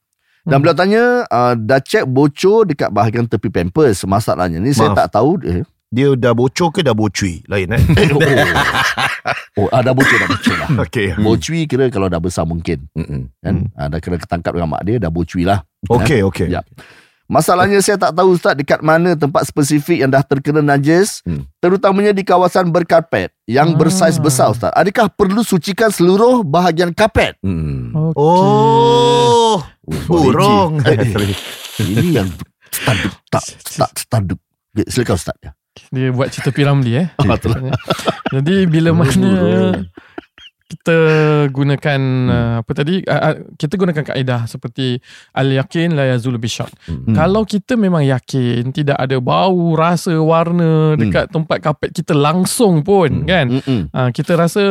Dan 0.46 0.58
Hmm. 0.58 0.62
beliau 0.62 0.78
tanya 0.78 1.02
uh, 1.26 1.58
dah 1.58 1.82
check 1.82 2.06
bocor 2.06 2.70
dekat 2.70 2.94
bahagian 2.94 3.26
tepi 3.26 3.50
pampers 3.50 4.06
masalahnya 4.06 4.62
ni 4.62 4.70
saya 4.70 4.94
tak 4.94 5.18
tahu 5.18 5.42
eh, 5.42 5.66
Dia 5.90 6.14
dah 6.14 6.38
bocor 6.38 6.70
ke 6.70 6.86
dah 6.86 6.94
bocui? 6.94 7.42
Lain 7.50 7.66
eh? 7.74 7.82
oh, 8.14 9.66
oh 9.66 9.68
ah, 9.74 9.82
dah 9.82 9.90
bocor 9.90 10.16
dah 10.18 10.28
bocor 10.30 10.54
lah. 10.54 10.68
okay. 10.86 11.18
Bocui 11.18 11.66
kira 11.66 11.90
kalau 11.90 12.06
dah 12.06 12.22
besar 12.22 12.46
mungkin 12.46 12.86
Hmm. 12.94 13.26
kan 13.42 13.66
ah, 13.74 13.90
dah 13.90 13.98
kena 13.98 14.22
ketangkap 14.22 14.54
dengan 14.54 14.70
mak 14.70 14.86
dia 14.86 15.02
dah 15.02 15.10
bocui 15.10 15.42
lah. 15.42 15.66
Okay, 15.86 16.22
okay. 16.22 16.46
Ya. 16.46 16.62
Masalahnya 17.26 17.82
saya 17.82 17.98
tak 17.98 18.14
tahu 18.14 18.32
Ustaz 18.32 18.54
dekat 18.54 18.78
mana 18.80 19.12
tempat 19.12 19.42
spesifik 19.44 19.98
yang 19.98 20.10
dah 20.10 20.22
terkena 20.22 20.62
najis 20.62 21.20
Hmm. 21.22 21.42
terutamanya 21.58 22.14
di 22.14 22.22
kawasan 22.22 22.70
berkarpet 22.70 23.34
yang 23.44 23.74
Ah. 23.74 23.76
bersaiz 23.76 24.14
besar 24.16 24.50
Ustaz. 24.50 24.70
Adakah 24.70 25.10
perlu 25.10 25.42
sucikan 25.42 25.90
seluruh 25.90 26.40
bahagian 26.40 26.90
karpet? 26.90 27.34
Hmm. 27.42 27.90
Okey. 27.90 28.14
Oh, 28.16 29.58
burung. 30.06 30.78
Ini 31.76 32.06
yang 32.14 32.28
tanduk 32.78 33.14
tak 33.26 33.42
tak 33.74 33.90
tanduk. 34.06 34.38
Ya, 34.72 34.84
Silakan 34.86 35.16
Ustaz 35.16 35.36
ya. 35.42 35.50
Dia 35.92 36.08
buat 36.08 36.30
cerita 36.30 36.50
Piramli 36.50 36.94
eh. 36.96 37.06
Itulah. 37.18 37.74
Jadi 38.32 38.64
bila 38.64 38.94
mana 38.94 39.28
kita 40.66 40.96
gunakan 41.54 42.00
uh, 42.26 42.54
apa 42.66 42.70
tadi 42.74 42.98
kita 43.54 43.78
gunakan 43.78 44.02
kaedah 44.02 44.50
seperti 44.50 44.98
al 45.30 45.46
yakin 45.46 45.94
la 45.94 46.10
yazul 46.10 46.42
bisyak. 46.42 46.66
Hmm. 46.90 47.14
Kalau 47.14 47.46
kita 47.46 47.78
memang 47.78 48.02
yakin 48.02 48.74
tidak 48.74 48.98
ada 48.98 49.22
bau, 49.22 49.78
rasa, 49.78 50.18
warna 50.18 50.98
dekat 50.98 51.30
tempat 51.30 51.62
kapet 51.62 51.94
kita 51.94 52.18
langsung 52.18 52.82
pun 52.82 53.22
Hmm. 53.22 53.30
kan. 53.30 53.46
Uh, 53.94 54.10
kita 54.10 54.34
rasa 54.34 54.62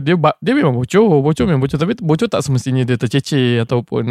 dia 0.00 0.16
dia 0.40 0.54
memang 0.56 0.72
bocor, 0.72 1.20
bocor 1.20 1.44
memang 1.44 1.60
bocor 1.60 1.76
tapi 1.76 2.00
bocor 2.00 2.32
tak 2.32 2.40
semestinya 2.40 2.82
dia 2.88 2.96
tercecer 2.96 3.68
ataupun 3.68 4.04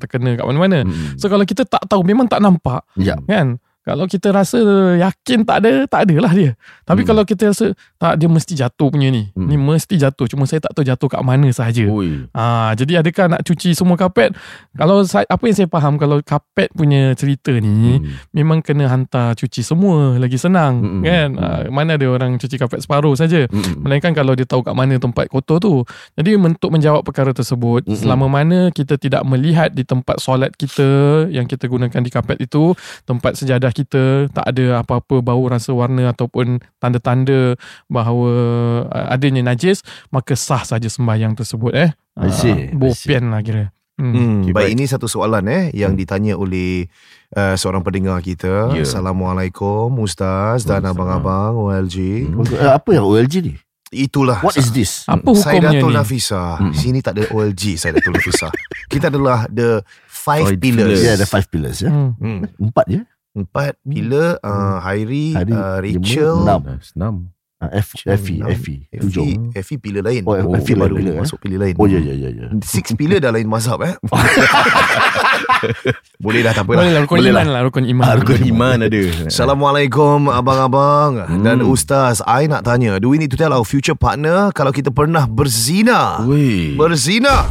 terkena 0.00 0.40
kat 0.40 0.48
mana-mana. 0.48 0.88
Hmm. 0.88 1.20
So 1.20 1.28
kalau 1.28 1.44
kita 1.44 1.68
tak 1.68 1.84
tahu 1.84 2.00
memang 2.08 2.24
tak 2.24 2.40
nampak 2.40 2.80
Ya. 2.96 3.20
kan 3.28 3.60
kalau 3.86 4.04
kita 4.04 4.34
rasa 4.34 4.58
yakin 4.98 5.46
tak 5.46 5.62
ada 5.62 5.86
tak 5.86 6.10
adalah 6.10 6.34
dia 6.34 6.58
tapi 6.82 7.00
Hmm. 7.00 7.08
kalau 7.08 7.22
kita 7.22 7.54
rasa 7.54 7.70
tak 7.96 8.18
dia 8.18 8.26
mesti 8.26 8.52
jatuh 8.52 8.90
punya 8.90 9.08
ni 9.08 9.30
Hmm. 9.30 9.46
ni 9.46 9.54
mesti 9.54 9.94
jatuh 9.94 10.26
cuma 10.26 10.42
saya 10.44 10.58
tak 10.58 10.74
tahu 10.74 10.82
jatuh 10.82 11.06
kat 11.06 11.22
mana 11.22 11.46
sahaja 11.48 11.86
Ui. 11.86 12.26
Ah, 12.34 12.74
jadi 12.74 12.98
adakah 12.98 13.30
nak 13.30 13.42
cuci 13.42 13.72
semua 13.72 13.94
kapet? 13.94 14.34
Kalau 14.74 15.06
saya, 15.06 15.22
apa 15.26 15.42
yang 15.44 15.54
saya 15.54 15.68
faham 15.70 15.94
kalau 15.96 16.18
kapet 16.20 16.68
punya 16.72 17.14
cerita 17.14 17.54
ni 17.54 18.02
Hmm. 18.02 18.10
memang 18.32 18.58
kena 18.58 18.90
hantar 18.90 19.32
cuci 19.32 19.62
semua 19.62 20.18
lagi 20.18 20.34
senang 20.34 20.82
Mm-mm. 20.82 21.02
kan? 21.02 21.28
Ah, 21.38 21.62
mana 21.70 21.94
ada 21.94 22.06
orang 22.08 22.34
cuci 22.36 22.56
kapet 22.56 22.82
separuh 22.82 23.14
saja. 23.14 23.46
Hmm. 23.46 23.86
Melainkan 23.86 24.10
kalau 24.10 24.34
dia 24.34 24.42
tahu 24.42 24.60
kat 24.60 24.72
mana 24.72 24.98
tempat 24.98 25.28
kotor 25.28 25.62
tu. 25.62 25.86
Jadi 26.16 26.34
untuk 26.34 26.72
menjawab 26.72 27.04
perkara 27.04 27.30
tersebut, 27.30 27.86
Mm-mm. 27.86 27.94
selama 27.94 28.26
mana 28.26 28.72
kita 28.72 28.96
tidak 28.96 29.22
melihat 29.22 29.70
di 29.70 29.84
tempat 29.84 30.18
solat 30.18 30.50
kita 30.56 30.84
yang 31.28 31.44
kita 31.44 31.68
gunakan 31.68 32.00
di 32.00 32.10
kapet 32.10 32.40
itu, 32.40 32.72
tempat 33.04 33.36
sejadah 33.36 33.70
kita 33.76 34.32
tak 34.32 34.48
ada 34.48 34.80
apa-apa 34.80 35.20
bau 35.20 35.44
rasa 35.44 35.76
warna 35.76 36.08
ataupun 36.08 36.64
tanda-tanda 36.80 37.60
bahawa 37.86 38.32
uh, 38.88 39.12
adanya 39.12 39.44
najis, 39.44 39.84
maka 40.08 40.32
sah 40.32 40.64
saja 40.64 40.88
sembahyang 40.88 41.36
tersebut 41.36 41.76
eh. 41.76 41.90
I 42.16 42.32
see, 42.32 42.48
I 42.48 42.72
Ah, 42.72 42.80
Bopian 42.80 43.28
lah 43.28 43.44
kira. 43.44 43.64
Hmm. 43.96 44.12
Hmm, 44.12 44.36
Okay, 44.44 44.52
baik 44.52 44.66
baik. 44.68 44.76
ini 44.76 44.84
satu 44.84 45.04
soalan 45.04 45.44
eh 45.48 45.72
yang 45.72 45.92
ditanya 45.92 46.36
oleh 46.36 46.88
uh, 47.32 47.52
seorang 47.52 47.80
pendengar 47.80 48.20
kita. 48.20 48.72
Ya. 48.72 48.84
Assalamualaikum 48.84 49.92
Ustaz 50.00 50.64
dan 50.64 50.84
abang-abang 50.84 51.56
OLG. 51.56 52.28
Hmm. 52.28 52.44
Eh, 52.56 52.72
Apa 52.72 52.96
yang 52.96 53.04
OLG 53.04 53.34
ni? 53.40 53.54
Itulah 53.88 54.42
What 54.42 54.58
is 54.58 54.74
this? 54.74 55.06
Apa 55.06 55.30
hukumnya 55.30 55.72
Saidatul 55.72 55.92
ni? 55.92 55.96
Nafisa. 55.96 56.58
Hmm. 56.58 56.74
Sini 56.74 57.00
tak 57.00 57.16
ada 57.16 57.24
OLG 57.30 57.78
Saidatul 57.78 58.12
Nafisa. 58.12 58.52
Kita 58.86 59.08
adalah 59.08 59.48
the 59.48 59.80
five 60.04 60.58
pillars. 60.58 60.60
pillars. 60.60 61.00
Ya, 61.00 61.12
ada 61.14 61.24
five 61.24 61.46
pillars 61.48 61.78
ya. 61.80 61.88
Hmm. 61.88 62.12
Hmm. 62.18 62.38
Empat 62.58 62.84
je. 62.86 63.00
Empat 63.36 63.76
pillar 63.84 64.40
uh, 64.40 64.80
Hairi, 64.80 65.36
Hairi, 65.36 65.52
uh, 65.52 65.76
lima, 65.78 66.00
Rachel, 66.00 66.36
enam. 66.96 67.14
F, 67.56 67.96
Effie, 68.04 68.36
enam. 68.38 68.48
Effie. 68.48 68.84
Effie, 68.86 69.00
Tujuh. 69.00 69.28
Effie 69.52 69.76
pillar 69.76 70.04
lain. 70.04 70.24
Oh, 70.24 70.36
Oh, 70.36 70.52
Effie 70.52 70.72
baru 70.72 70.96
lain 70.96 71.04
pillar, 71.04 71.14
eh? 71.16 71.20
masuk 71.20 71.38
pillar 71.40 71.60
lain. 71.62 71.74
Oh, 71.76 71.84
ya, 71.84 71.96
ya, 71.98 72.12
ya. 72.12 72.28
ya. 72.28 72.46
Six 72.60 72.92
pillar 72.92 73.16
dah 73.16 73.28
lain 73.28 73.44
mazhab 73.44 73.80
eh. 73.82 73.96
Boleh 76.18 76.40
dah 76.40 76.52
tak 76.52 76.64
apa 76.64 76.76
Boleh 76.76 76.84
lah. 76.84 76.92
lah 76.92 77.00
rukun 77.04 77.16
Boleh 77.18 77.32
iman 77.32 77.46
lah 77.48 77.60
rukun 77.64 77.84
iman. 77.86 78.06
Ah, 78.06 78.14
rukun 78.16 78.40
Iman 78.40 78.78
ada. 78.84 79.02
Assalamualaikum 79.28 80.18
abang-abang 80.28 81.12
Hmm. 81.26 81.42
dan 81.42 81.58
ustaz. 81.60 82.20
I 82.22 82.44
nak 82.44 82.64
tanya, 82.64 82.96
do 82.96 83.08
we 83.08 83.16
need 83.16 83.32
to 83.32 83.38
tell 83.38 83.52
our 83.52 83.64
future 83.64 83.96
partner 83.96 84.52
kalau 84.52 84.70
kita 84.70 84.88
pernah 84.88 85.24
berzina? 85.24 86.24
Weh. 86.24 86.76
Berzina. 86.76 87.48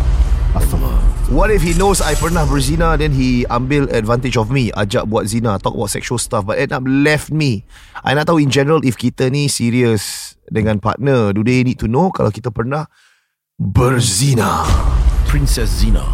What 1.25 1.49
if 1.49 1.65
he 1.65 1.73
knows 1.73 2.05
I 2.05 2.13
pernah 2.13 2.45
berzina 2.45 2.93
then 2.95 3.09
he 3.09 3.49
ambil 3.49 3.89
advantage 3.89 4.37
of 4.37 4.53
me, 4.53 4.69
ajak 4.77 5.09
buat 5.09 5.25
zina, 5.25 5.57
talk 5.57 5.73
about 5.73 5.89
sexual 5.89 6.21
stuff 6.21 6.45
but 6.45 6.61
end 6.61 6.69
up 6.69 6.85
left 6.85 7.33
me. 7.33 7.65
I 8.05 8.13
nak 8.13 8.29
tahu 8.29 8.37
in 8.37 8.53
general 8.53 8.85
if 8.85 8.93
kita 8.93 9.33
ni 9.33 9.49
serious 9.49 10.37
dengan 10.47 10.77
partner, 10.77 11.33
do 11.33 11.41
they 11.41 11.65
need 11.65 11.81
to 11.81 11.89
know 11.89 12.13
kalau 12.13 12.29
kita 12.29 12.53
pernah 12.53 12.85
berzina? 13.57 14.69
Princess 15.25 15.67
Zina. 15.81 16.05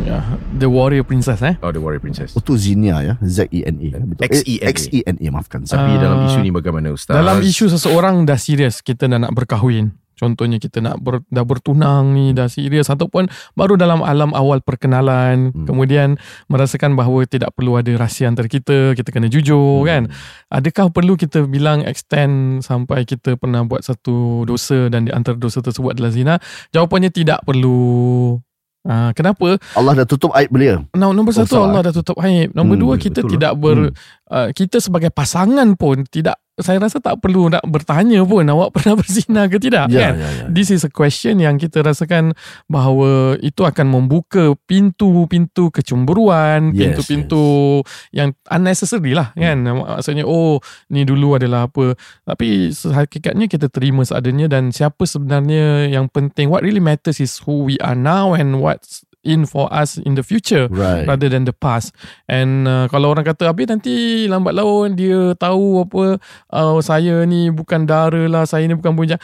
Ya, 0.00 0.22
The 0.56 0.70
Warrior 0.70 1.04
Princess 1.04 1.42
eh. 1.42 1.58
Oh, 1.60 1.74
The 1.74 1.82
Warrior 1.82 2.00
Princess. 2.00 2.32
Itu 2.32 2.56
Zinia 2.56 3.02
ya. 3.04 3.14
Z-E-N-A. 3.20 4.00
Betul. 4.06 4.22
X-E-N-A. 4.32 4.64
Eh, 4.64 4.70
X-E-N-A, 4.72 5.26
maafkan 5.28 5.66
saya. 5.66 5.82
Tapi 5.84 5.98
Ah. 5.98 6.00
dalam 6.00 6.18
isu 6.24 6.38
ni 6.40 6.50
bagaimana 6.54 6.88
Ustaz? 6.94 7.12
Dalam 7.12 7.42
isu 7.42 7.68
seseorang 7.68 8.24
dah 8.24 8.38
serius 8.40 8.80
kita 8.80 9.10
dah 9.10 9.20
nak 9.20 9.34
berkahwin. 9.36 9.92
Contohnya 10.20 10.60
kita 10.60 10.84
nak 10.84 11.00
ber, 11.00 11.24
dah 11.32 11.40
bertunang 11.42 12.12
ni 12.12 12.36
dah 12.36 12.44
serius 12.44 12.92
ataupun 12.92 13.32
baru 13.56 13.80
dalam 13.80 14.04
alam 14.04 14.36
awal 14.36 14.60
perkenalan 14.60 15.56
Hmm. 15.56 15.64
kemudian 15.64 16.20
merasakan 16.46 16.92
bahawa 16.92 17.24
tidak 17.24 17.56
perlu 17.56 17.80
ada 17.80 17.88
rahsia 17.96 18.28
antara 18.28 18.44
kita 18.44 18.92
kita 18.92 19.08
kena 19.08 19.32
jujur 19.32 19.80
Hmm. 19.80 19.88
kan 19.88 20.02
adakah 20.52 20.92
perlu 20.92 21.16
kita 21.16 21.48
bilang 21.48 21.80
extend 21.80 22.60
sampai 22.60 23.08
kita 23.08 23.40
pernah 23.40 23.64
buat 23.64 23.80
satu 23.80 24.44
dosa 24.44 24.92
dan 24.92 25.08
di 25.08 25.12
antara 25.14 25.40
dosa 25.40 25.64
tersebut 25.64 25.96
adalah 25.96 26.12
zina 26.12 26.34
jawapannya 26.70 27.08
tidak 27.08 27.40
perlu 27.42 28.36
Ah, 28.80 29.12
kenapa 29.12 29.60
Allah 29.76 29.92
dah 29.92 30.06
tutup 30.08 30.32
aib 30.32 30.48
beliau. 30.48 30.80
No, 30.96 31.12
nombor 31.12 31.36
satu 31.36 31.60
salah. 31.60 31.68
Allah 31.68 31.92
dah 31.92 31.94
tutup 32.00 32.16
aib. 32.24 32.56
Nombor 32.56 32.80
Hmm, 32.80 32.84
dua 32.88 32.94
kita 32.96 33.20
betul 33.20 33.36
tidak 33.36 33.52
ber 33.60 33.78
uh, 34.32 34.48
kita 34.56 34.80
sebagai 34.80 35.12
pasangan 35.12 35.76
pun 35.76 36.08
tidak 36.08 36.40
saya 36.60 36.78
rasa 36.80 37.00
tak 37.00 37.20
perlu 37.20 37.48
nak 37.48 37.64
bertanya 37.66 38.22
pun 38.24 38.44
awak 38.46 38.70
pernah 38.76 38.94
berzina 38.96 39.48
ke 39.48 39.56
tidak 39.56 39.88
Ya, 39.90 40.12
kan. 40.12 40.14
ya, 40.16 40.28
ya. 40.28 40.44
This 40.48 40.70
is 40.70 40.84
a 40.84 40.92
question 40.92 41.40
yang 41.40 41.56
kita 41.56 41.82
rasakan 41.82 42.32
bahawa 42.66 43.40
itu 43.40 43.64
akan 43.64 43.86
membuka 43.88 44.52
pintu-pintu 44.64 45.72
kecemburuan, 45.72 46.70
Yes, 46.72 46.94
pintu-pintu 46.94 47.44
yang 48.12 48.32
unnecessary 48.48 49.12
lah 49.16 49.32
kan. 49.34 49.64
Maksudnya 49.64 50.24
oh 50.24 50.60
ni 50.88 51.02
dulu 51.04 51.36
adalah 51.36 51.66
apa. 51.66 51.96
Tapi 52.24 52.70
hakikatnya 52.70 53.46
kita 53.48 53.66
terima 53.68 54.04
seadanya 54.04 54.46
dan 54.46 54.70
siapa 54.70 55.02
sebenarnya 55.04 55.90
yang 55.90 56.06
penting 56.08 56.48
what 56.48 56.62
really 56.62 56.82
matters 56.82 57.18
is 57.18 57.40
who 57.42 57.66
we 57.66 57.76
are 57.80 57.96
now 57.98 58.32
and 58.32 58.60
what's 58.60 59.02
in 59.20 59.44
for 59.44 59.68
us 59.68 60.00
in 60.00 60.16
the 60.16 60.24
future 60.24 60.64
Right. 60.72 61.04
rather 61.04 61.28
than 61.28 61.44
the 61.44 61.52
past. 61.52 61.92
And 62.24 62.64
uh, 62.64 62.88
kalau 62.88 63.12
orang 63.12 63.28
kata 63.28 63.52
habis 63.52 63.68
nanti 63.68 64.24
lambat 64.26 64.56
laun 64.56 64.96
dia 64.96 65.36
tahu 65.36 65.84
apa 65.84 66.16
uh, 66.50 66.78
saya 66.80 67.24
ni 67.28 67.52
bukan 67.52 67.84
dara 67.84 68.24
lah, 68.28 68.48
saya 68.48 68.64
ni 68.64 68.72
bukan 68.72 68.96
bujang. 68.96 69.20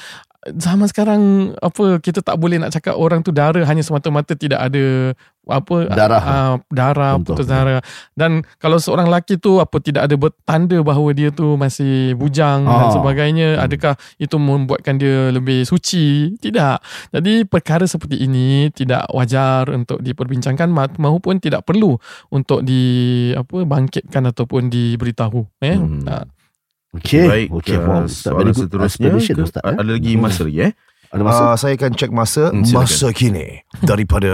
Zaman 0.48 0.86
sekarang 0.86 1.22
apa 1.56 1.98
kita 1.98 2.20
tak 2.20 2.36
boleh 2.36 2.56
nak 2.56 2.70
cakap 2.70 2.94
orang 2.94 3.18
tu 3.18 3.30
dara 3.30 3.58
hanya 3.60 3.80
semata-mata 3.80 4.32
tidak 4.32 4.60
ada 4.60 5.10
apa 5.44 5.86
Darah. 5.88 6.18
uh, 6.20 6.54
darah 6.68 7.14
Contoh. 7.14 7.34
putus 7.34 7.46
darah 7.46 7.78
dan 8.12 8.42
kalau 8.56 8.76
seorang 8.76 9.06
lelaki 9.06 9.38
tu 9.38 9.58
apa 9.58 9.78
tidak 9.78 10.02
ada 10.04 10.14
bertanda 10.14 10.74
bahawa 10.80 11.10
dia 11.12 11.30
tu 11.30 11.54
masih 11.54 12.14
bujang 12.14 12.62
dan 12.62 12.74
Ah. 12.80 12.90
sebagainya 12.90 13.54
adakah 13.56 13.94
itu 14.16 14.34
membuatkan 14.36 14.94
dia 14.96 15.30
lebih 15.30 15.62
suci 15.62 16.34
tidak 16.36 16.82
jadi 17.10 17.42
perkara 17.42 17.86
seperti 17.86 18.20
ini 18.20 18.70
tidak 18.70 19.06
wajar 19.08 19.70
untuk 19.70 19.98
diperbincangkan 20.00 20.66
ma- 20.66 20.90
maupun 20.96 21.38
tidak 21.38 21.62
perlu 21.62 21.94
untuk 22.28 22.60
di 22.60 22.82
apa 23.32 23.62
bangkitkan 23.62 24.26
ataupun 24.26 24.66
diberitahu 24.66 25.46
eh 25.60 25.78
Hmm. 25.78 26.02
Okay. 26.92 27.24
Baik, 27.24 27.48
okay. 27.52 27.76
uh, 27.76 27.82
Wow, 27.82 28.02
Ustaz. 28.04 28.22
soalan 28.22 28.38
Very 28.38 28.52
good 28.52 28.68
seterusnya. 28.68 29.08
ke- 29.32 29.42
Ustaz, 29.42 29.62
eh? 29.62 29.74
Ada 29.74 29.90
lagi 29.90 30.12
masa 30.14 30.40
lagi 30.42 30.60
eh? 30.60 30.72
Ada 31.06 31.22
masa? 31.22 31.42
Uh, 31.42 31.56
saya 31.56 31.72
akan 31.74 31.90
cek 31.92 32.10
masa 32.10 32.42
Hmm, 32.50 32.62
silakan. 32.62 32.80
masa 32.82 33.06
kini 33.10 33.46
daripada 33.80 34.32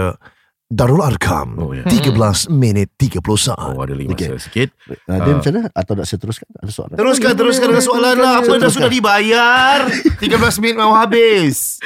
Darul 0.65 0.99
Arkam 0.99 1.53
Oh, 1.55 1.69
ya. 1.69 1.85
13 1.85 2.17
minit 2.49 2.89
30 2.95 3.21
saat. 3.37 3.61
Oh, 3.69 3.77
ada 3.77 3.93
lagi 3.93 4.09
masa 4.09 4.25
Okay. 4.25 4.41
sikit. 4.41 4.69
Uh, 5.05 5.19
dia 5.19 5.33
macam 5.35 5.51
mana? 5.51 5.61
Atau 5.71 5.93
nak 5.93 6.05
saya 6.07 6.17
teruskan? 6.17 6.47
Ada 6.55 6.71
soalan? 6.71 6.95
Teruskan, 6.95 7.31
teruskan 7.35 7.67
dengan 7.67 7.83
soalan 7.83 8.15
lah. 8.17 8.33
Apa 8.39 8.53
dah 8.57 8.71
sudah 8.71 8.89
dibayar? 8.89 9.85
13 10.23 10.33
minit 10.57 10.75
mau 10.75 10.93
habis. 10.93 11.77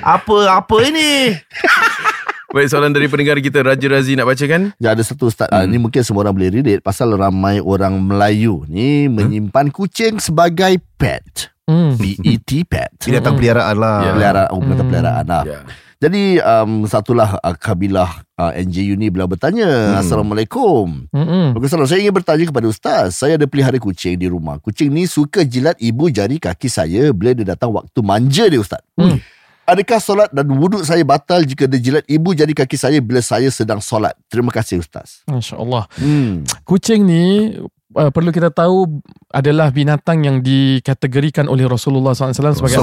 Apa, 0.00 0.34
apa 0.54 0.76
ini? 0.84 1.34
Baik, 2.50 2.66
soalan 2.66 2.90
dari 2.90 3.06
pendengar 3.06 3.38
kita 3.38 3.62
Raja 3.62 3.86
Razi 3.86 4.18
nak 4.18 4.26
bacakan? 4.26 4.74
Ya 4.82 4.90
ada 4.90 4.98
satu 5.00 5.30
Ustaz 5.30 5.46
hmm. 5.46 5.70
Ni 5.70 5.78
mungkin 5.78 6.02
semua 6.02 6.26
orang 6.26 6.34
boleh 6.34 6.50
relate 6.50 6.82
Pasal 6.82 7.14
ramai 7.14 7.62
orang 7.62 7.94
Melayu 7.94 8.66
Ni 8.66 9.06
menyimpan 9.06 9.70
kucing 9.70 10.18
sebagai 10.18 10.82
pet 10.94 11.54
Hmm. 11.70 11.94
P-E-T 11.94 12.66
pet 12.66 12.90
Binatang 12.98 13.38
peliharaan 13.38 13.78
lah. 13.78 14.02
Ya. 14.02 14.10
Peliharaan 14.10 14.48
Oh 14.50 14.58
binatang 14.58 14.82
Hmm. 14.82 14.90
peliharaan 14.90 15.24
lah 15.24 15.42
Ya. 15.46 15.58
Jadi 16.00 16.22
um, 16.40 16.72
satulah 16.82 17.36
uh, 17.38 17.54
kabilah 17.54 18.10
uh, 18.34 18.50
NJU 18.58 18.98
ni 18.98 19.06
beliau 19.06 19.30
bertanya 19.30 19.70
Hmm. 19.94 20.02
Assalamualaikum 20.02 21.06
Hmm. 21.14 21.54
Waalaikumsalam 21.54 21.86
Saya 21.86 22.02
ingin 22.02 22.10
bertanya 22.10 22.44
kepada 22.44 22.66
Ustaz 22.66 23.14
Saya 23.14 23.38
ada 23.38 23.46
pelihara 23.46 23.78
kucing 23.78 24.18
di 24.18 24.26
rumah 24.26 24.58
Kucing 24.58 24.90
ni 24.90 25.06
suka 25.06 25.46
jilat 25.46 25.78
ibu 25.78 26.10
jari 26.10 26.42
kaki 26.42 26.66
saya 26.66 27.14
Bila 27.14 27.30
dia 27.30 27.46
datang 27.46 27.70
waktu 27.70 28.02
manja 28.02 28.50
dia 28.50 28.58
Ustaz 28.58 28.82
Hmm. 28.98 29.22
Adakah 29.70 29.98
solat 30.02 30.30
dan 30.34 30.50
wuduk 30.50 30.82
saya 30.82 31.06
batal 31.06 31.46
Jika 31.46 31.70
dia 31.70 31.78
jilat 31.78 32.04
ibu 32.10 32.34
jari 32.34 32.52
kaki 32.52 32.74
saya 32.74 32.98
Bila 32.98 33.22
saya 33.22 33.46
sedang 33.54 33.78
solat 33.78 34.18
Terima 34.26 34.50
kasih 34.50 34.82
Ustaz 34.82 35.22
Masya 35.30 35.56
Allah 35.62 35.86
hmm. 36.02 36.66
Kucing 36.66 37.06
ni 37.06 37.54
uh, 37.94 38.10
perlu 38.10 38.30
kita 38.30 38.50
tahu 38.54 39.02
adalah 39.30 39.70
binatang 39.70 40.26
yang 40.26 40.42
dikategorikan 40.42 41.46
oleh 41.46 41.66
Rasulullah 41.66 42.14
SAW 42.14 42.34
sebagai 42.34 42.78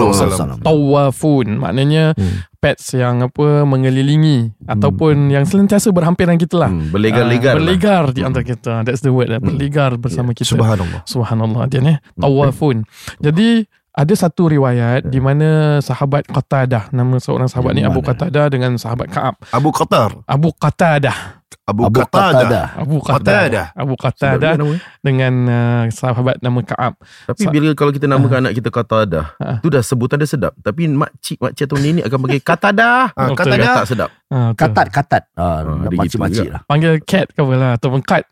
tawafun. 0.63 1.47
Maknanya 1.59 2.15
Hmm. 2.17 2.47
pets 2.63 2.95
yang 2.95 3.19
apa 3.21 3.67
mengelilingi 3.67 4.55
ataupun 4.65 5.29
yang 5.29 5.43
senantiasa 5.43 5.91
berhampiran 5.91 6.39
kita 6.39 6.55
lah. 6.57 6.71
Hmm, 6.71 6.89
berlegar-legar 6.89 7.53
lah. 7.55 7.59
berlegar 7.61 8.03
di 8.15 8.21
antara 8.23 8.43
kita. 8.47 8.81
That's 8.87 9.03
the 9.03 9.11
word 9.11 9.29
lah. 9.31 9.39
Berlegar 9.43 9.95
bersama 9.99 10.31
kita. 10.31 10.47
Subhanallah. 10.47 11.03
Subhanallah 11.05 11.63
dia 11.67 11.83
ni 11.83 11.93
tawafun. 12.17 12.87
Jadi 13.19 13.67
ada 13.97 14.13
satu 14.13 14.45
riwayat 14.45 15.03
di 15.03 15.17
mana 15.17 15.79
sahabat 15.79 16.23
Qatadah 16.23 16.93
nama 16.93 17.17
seorang 17.17 17.49
sahabat 17.49 17.73
ni 17.73 17.81
Yang 17.81 17.91
Abu 17.91 17.99
mana? 17.99 18.09
Qatadah 18.13 18.45
dengan 18.47 18.71
sahabat 18.75 19.09
Ka'ab 19.09 19.35
Abu 19.49 19.69
Qatar. 19.71 20.09
Abu 20.23 20.53
Qatadah 20.53 21.17
Abu, 21.63 21.83
Abu 21.83 21.99
Qatada. 22.01 22.31
Qatada. 22.31 22.61
Abu 22.77 22.95
Qatadah. 22.97 23.43
Qatadah 23.43 23.65
Abu 23.75 23.93
Qatadah 23.97 24.53
dengan 25.01 25.33
uh, 25.43 25.83
sahabat 25.89 26.39
nama 26.39 26.59
Ka'ab 26.61 26.93
Tapi 27.25 27.41
Sa- 27.41 27.49
bila 27.49 27.73
kalau 27.73 27.89
kita 27.89 28.05
namakan 28.05 28.39
anak 28.41 28.53
kita 28.53 28.69
kata 28.69 29.03
dah, 29.03 29.25
Ha. 29.35 29.59
tu 29.59 29.67
dah 29.67 29.81
sebutan 29.81 30.15
dia 30.15 30.29
sedap. 30.29 30.53
Tapi 30.57 30.87
makcik 30.87 31.35
makcik 31.37 31.65
atau 31.65 31.75
nenek 31.75 32.05
akan 32.05 32.19
panggil 32.21 32.41
kata 32.41 32.69
dah. 32.71 33.03
Ah, 33.11 33.27
Betul. 33.27 33.37
Qatada. 33.49 33.71
tak 33.75 33.87
sedap. 33.87 34.09
uh, 34.27 34.51
Katat, 34.53 34.87
katat. 34.89 35.23
Gitu 35.27 35.95
makcik-makcik 35.97 36.45
juga. 36.45 36.53
lah. 36.53 36.61
panggil 36.63 36.91
cat 37.01 37.27
ke 37.27 37.39
apa 37.39 37.53
lah 37.53 37.71
ataupun 37.75 38.01
kat 38.01 38.23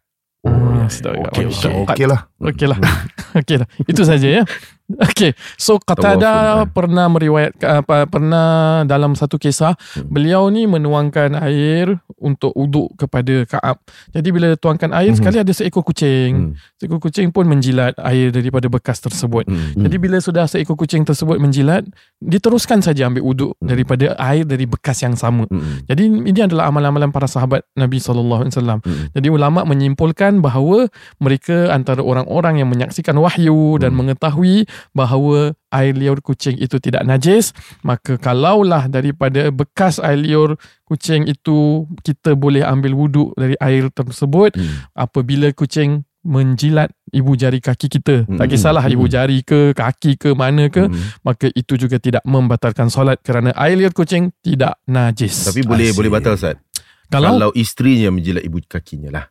Oh, 0.45 0.53
Ah, 0.53 0.77
ya, 0.77 0.87
sedap 0.87 1.11
juga. 1.17 1.29
Okey, 1.33 1.43
Oh, 1.43 1.49
okey. 1.49 1.65
kat. 1.81 1.95
Okey 1.97 2.05
lah. 2.05 2.21
Okey 2.39 2.67
lah. 2.69 2.77
Okey 3.41 3.55
lah. 3.57 3.67
Itu 3.81 4.01
saja 4.01 4.27
ya. 4.31 4.43
Okey. 5.09 5.33
So 5.57 5.81
Qatada 5.81 6.61
eh. 6.61 6.69
pernah 6.69 7.09
meriwayat 7.09 7.57
apa 7.61 8.05
pernah 8.05 8.47
dalam 8.85 9.17
satu 9.17 9.35
kisah 9.35 9.73
Hmm. 9.97 10.07
beliau 10.07 10.43
ni 10.47 10.69
menuangkan 10.69 11.33
air 11.41 11.97
untuk 12.15 12.53
uduk 12.53 12.93
kepada 12.95 13.45
Kaab. 13.49 13.81
Jadi 14.13 14.27
bila 14.29 14.53
tuangkan 14.55 14.93
air 14.93 15.11
Mhm. 15.13 15.17
sekali 15.17 15.37
ada 15.41 15.49
seekor 15.49 15.81
kucing. 15.81 16.53
Hmm. 16.53 16.77
Seekor 16.77 17.01
kucing 17.01 17.33
pun 17.33 17.45
menjilat 17.45 17.97
air 18.01 18.29
daripada 18.29 18.69
bekas 18.69 19.01
tersebut. 19.01 19.45
Hmm. 19.49 19.73
Hmm. 19.73 19.83
Jadi 19.89 19.95
bila 19.97 20.17
sudah 20.21 20.45
seekor 20.45 20.77
kucing 20.77 21.01
tersebut 21.01 21.37
menjilat, 21.37 21.81
diteruskan 22.21 22.81
saja 22.81 23.09
ambil 23.09 23.25
uduk 23.25 23.51
Hmm. 23.57 23.67
daripada 23.67 24.13
air 24.21 24.45
dari 24.45 24.69
bekas 24.69 25.01
yang 25.01 25.17
sama. 25.17 25.49
Hmm. 25.49 25.81
Jadi 25.89 26.03
ini 26.07 26.39
adalah 26.39 26.69
amalan-amalan 26.69 27.09
para 27.09 27.25
sahabat 27.25 27.65
Nabi 27.73 27.97
sallallahu 27.97 28.45
alaihi 28.45 28.53
wasallam. 28.53 28.79
Hmm. 28.85 29.09
Jadi 29.13 29.27
ulama 29.29 29.65
menyimpulkan 29.65 30.39
bahawa 30.39 30.87
mereka 31.17 31.73
antara 31.73 32.05
orang-orang 32.05 32.61
yang 32.61 32.69
menyaksikan 32.69 33.17
wahyu 33.17 33.81
dan 33.81 33.93
Hmm. 33.93 34.05
mengetahui 34.05 34.65
bahawa 34.91 35.53
air 35.69 35.93
liur 35.93 36.19
kucing 36.19 36.55
itu 36.55 36.79
tidak 36.79 37.03
najis, 37.03 37.51
maka 37.81 38.15
kalaulah 38.15 38.87
daripada 38.87 39.51
bekas 39.51 39.99
air 39.99 40.17
liur 40.17 40.55
kucing 40.83 41.25
itu 41.25 41.83
kita 42.01 42.33
boleh 42.33 42.61
ambil 42.61 42.93
wuduk 42.93 43.35
dari 43.35 43.55
air 43.59 43.89
tersebut 43.89 44.55
Hmm. 44.55 44.87
apabila 44.93 45.51
kucing 45.51 46.03
menjilat 46.25 46.89
ibu 47.13 47.37
jari 47.37 47.61
kaki 47.61 47.85
kita. 47.85 48.25
Hmm. 48.25 48.41
Tak 48.41 48.49
kisahlah 48.49 48.81
ibu 48.89 49.05
Hmm. 49.05 49.13
jari 49.13 49.45
ke, 49.45 49.77
kaki 49.77 50.17
ke, 50.17 50.33
mana 50.33 50.73
ke, 50.73 50.89
Hmm. 50.89 51.13
maka 51.21 51.53
itu 51.53 51.77
juga 51.77 52.01
tidak 52.01 52.25
membatalkan 52.25 52.89
solat 52.89 53.21
kerana 53.21 53.53
air 53.53 53.77
liur 53.77 53.93
kucing 53.93 54.33
tidak 54.41 54.81
najis. 54.85 55.45
Tapi 55.45 55.61
boleh 55.61 55.93
Asyik. 55.93 55.97
boleh 56.01 56.09
batal 56.09 56.33
Ustaz. 56.33 56.57
kalau, 57.05 57.37
Kalau 57.37 57.51
isterinya 57.53 58.09
menjilat 58.09 58.41
ibu 58.41 58.57
kakinya 58.65 59.09
lah. 59.13 59.25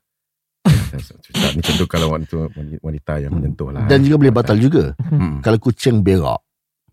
Ustaz 1.00 1.52
ni 1.54 1.62
contoh 1.62 1.86
kalau 1.86 2.14
wanita, 2.14 2.50
wanita 2.82 3.12
yang 3.22 3.32
menyentuh 3.34 3.70
lah. 3.74 3.86
Dan 3.86 4.04
juga 4.06 4.16
boleh 4.20 4.34
batal 4.34 4.56
juga. 4.58 4.94
Hmm. 4.98 5.40
Kalau 5.42 5.58
kucing 5.58 6.02
berak 6.04 6.40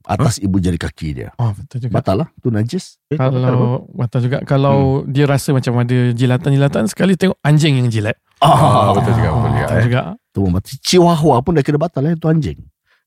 atas 0.02 0.42
ibu 0.42 0.58
jari 0.58 0.82
kaki 0.82 1.14
dia. 1.14 1.30
oh 1.38 1.54
betul 1.54 1.78
juga. 1.86 1.94
Batal 2.02 2.16
lah. 2.26 2.28
Tu 2.42 2.50
najis. 2.50 2.98
Eh, 3.14 3.18
tak 3.22 3.30
batal 3.30 3.38
apa? 3.38 3.50
Kalau 3.54 3.70
batal 3.94 4.20
juga 4.26 4.38
kalau 4.44 4.78
dia 5.06 5.26
rasa 5.30 5.54
macam 5.54 5.74
ada 5.78 5.98
jilatan-jilatan 6.12 6.84
sekali 6.90 7.14
tengok 7.14 7.38
anjing 7.46 7.78
yang 7.78 7.90
jilat. 7.94 8.18
Ah, 8.42 8.90
betul 8.98 9.14
juga, 9.14 9.30
betul 9.38 9.52
juga, 9.54 9.66
Betul 9.70 9.78
eh. 9.78 9.84
juga. 9.86 10.02
Tu 10.34 10.42
mati. 10.50 10.72
Chihuahua 10.82 11.36
pun 11.46 11.54
dah 11.54 11.62
kena 11.62 11.78
batal 11.78 12.04
eh. 12.10 12.18
Tu 12.18 12.26
anjing. 12.26 12.60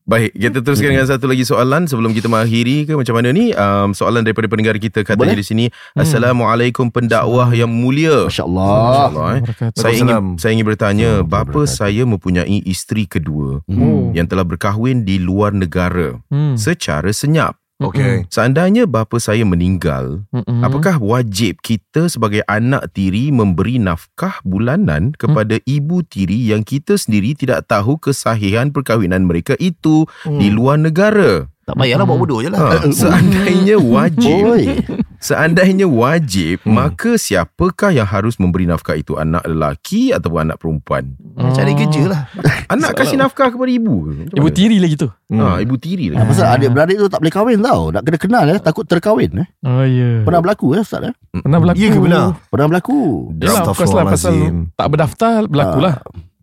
Baik, 0.04 0.36
kita 0.36 0.60
teruskan 0.60 0.92
dengan 0.92 1.08
satu 1.08 1.24
lagi 1.24 1.48
soalan 1.48 1.88
sebelum 1.88 2.12
kita 2.12 2.28
mengakhiri 2.28 2.84
ke 2.84 2.92
macam 2.92 3.16
mana 3.16 3.32
ni? 3.32 3.56
Um, 3.56 3.96
soalan 3.96 4.20
daripada 4.20 4.44
pendengar 4.52 4.76
kita 4.76 5.00
katanya 5.00 5.32
Boleh? 5.32 5.40
di 5.40 5.46
sini. 5.48 5.64
Assalamualaikum 5.96 6.92
pendakwah 6.92 7.48
yang 7.56 7.72
mulia. 7.72 8.28
Masya 8.28 8.44
Allah. 8.44 8.68
InsyaAllah, 8.76 9.28
eh. 9.32 9.42
Saya 9.72 9.94
ingin 9.96 10.36
saya 10.36 10.52
ingin 10.52 10.68
bertanya, 10.68 11.10
bapa 11.24 11.64
saya 11.64 12.04
mempunyai 12.04 12.60
isteri 12.68 13.08
kedua 13.08 13.64
Hmm. 13.64 14.12
yang 14.12 14.28
telah 14.28 14.44
berkahwin 14.44 15.08
di 15.08 15.16
luar 15.16 15.56
negara 15.56 16.20
Hmm. 16.28 16.52
secara 16.60 17.08
senyap. 17.08 17.56
Okey. 17.90 18.26
Seandainya 18.32 18.88
bapa 18.88 19.20
saya 19.20 19.44
meninggal, 19.44 20.24
Mm-mm. 20.32 20.60
apakah 20.64 20.96
wajib 20.98 21.60
kita 21.60 22.08
sebagai 22.08 22.40
anak 22.48 22.90
tiri 22.96 23.28
memberi 23.28 23.76
nafkah 23.76 24.40
bulanan 24.42 25.12
kepada 25.14 25.60
ibu 25.68 26.00
tiri 26.04 26.48
yang 26.48 26.64
kita 26.64 26.96
sendiri 26.96 27.36
tidak 27.36 27.68
tahu 27.68 28.00
kesahihan 28.00 28.72
perkahwinan 28.72 29.28
mereka 29.28 29.54
itu 29.60 30.08
di 30.24 30.48
luar 30.48 30.80
negara? 30.80 31.53
Tak 31.64 31.74
payahlah 31.74 32.04
buat 32.04 32.18
bodoh 32.18 32.38
je 32.38 32.48
lah. 32.48 32.60
Ha, 32.60 32.88
seandainya 32.94 33.76
wajib, 33.76 34.68
seandainya 35.16 35.84
wajib, 35.84 36.60
Hmm. 36.60 36.76
maka 36.76 37.16
siapakah 37.16 37.88
yang 37.90 38.04
harus 38.04 38.36
memberi 38.36 38.64
nafkah 38.64 38.92
itu? 38.92 39.16
Anak 39.16 39.44
lelaki 39.44 40.12
ataupun 40.12 40.44
anak 40.44 40.56
perempuan? 40.56 41.16
Cari 41.34 41.72
kerja 41.72 42.02
lah. 42.04 42.22
Anak 42.68 42.92
kasih 42.94 43.16
nafkah 43.16 43.48
kepada 43.48 43.70
ibu. 43.70 44.06
Macam 44.06 44.28
Ibu 44.30 44.44
mana? 44.44 44.54
tiri 44.54 44.76
lagi 44.76 44.94
tu. 44.94 45.08
Ha, 45.32 45.58
ibu 45.58 45.74
tiri 45.74 46.12
Ah, 46.12 46.20
lagi. 46.20 46.28
Pasal 46.30 46.46
adik-beradik 46.54 46.96
tu 46.96 47.06
tak 47.08 47.18
boleh 47.18 47.32
kahwin 47.32 47.58
tau. 47.58 47.82
Nak 47.88 48.02
kena 48.02 48.18
kenal 48.20 48.44
eh. 48.46 48.58
Takut 48.60 48.84
terkahwin 48.84 49.32
eh. 49.40 49.48
Oh 49.64 49.82
ya. 49.82 50.20
Pernah 50.22 50.40
berlaku 50.40 50.76
eh 50.76 50.84
Ustaz 50.84 51.00
eh. 51.02 51.14
Pernah 51.32 51.58
berlaku. 51.58 51.78
Ya 51.78 51.88
ke 51.88 51.98
benar? 51.98 52.24
Pernah 52.48 52.66
berlaku. 52.68 52.98
Yalah, 53.36 53.62
of 53.64 53.74
course 53.74 53.90
lah 53.90 54.04
pasal 54.04 54.34
tak 54.72 54.86
berdaftar 54.86 55.48
berlaku 55.48 55.78
lah. 55.80 55.94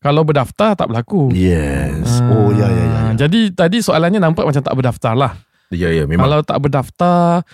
Kalau 0.01 0.25
berdaftar 0.25 0.73
tak 0.73 0.89
berlaku. 0.89 1.29
Yes. 1.29 2.21
Ah, 2.25 2.33
Oh, 2.33 2.49
ya, 2.49 2.65
ya, 2.65 2.73
ya, 2.73 2.85
ya. 2.89 3.11
Jadi 3.21 3.53
tadi 3.53 3.85
soalannya 3.85 4.17
nampak 4.17 4.49
macam 4.49 4.61
tak 4.65 4.73
berdaftar 4.73 5.13
lah. 5.13 5.37
Ya, 5.69 5.93
ya, 5.93 6.09
memang. 6.09 6.25
Kalau 6.25 6.39
tak 6.41 6.57
berdaftar 6.57 7.45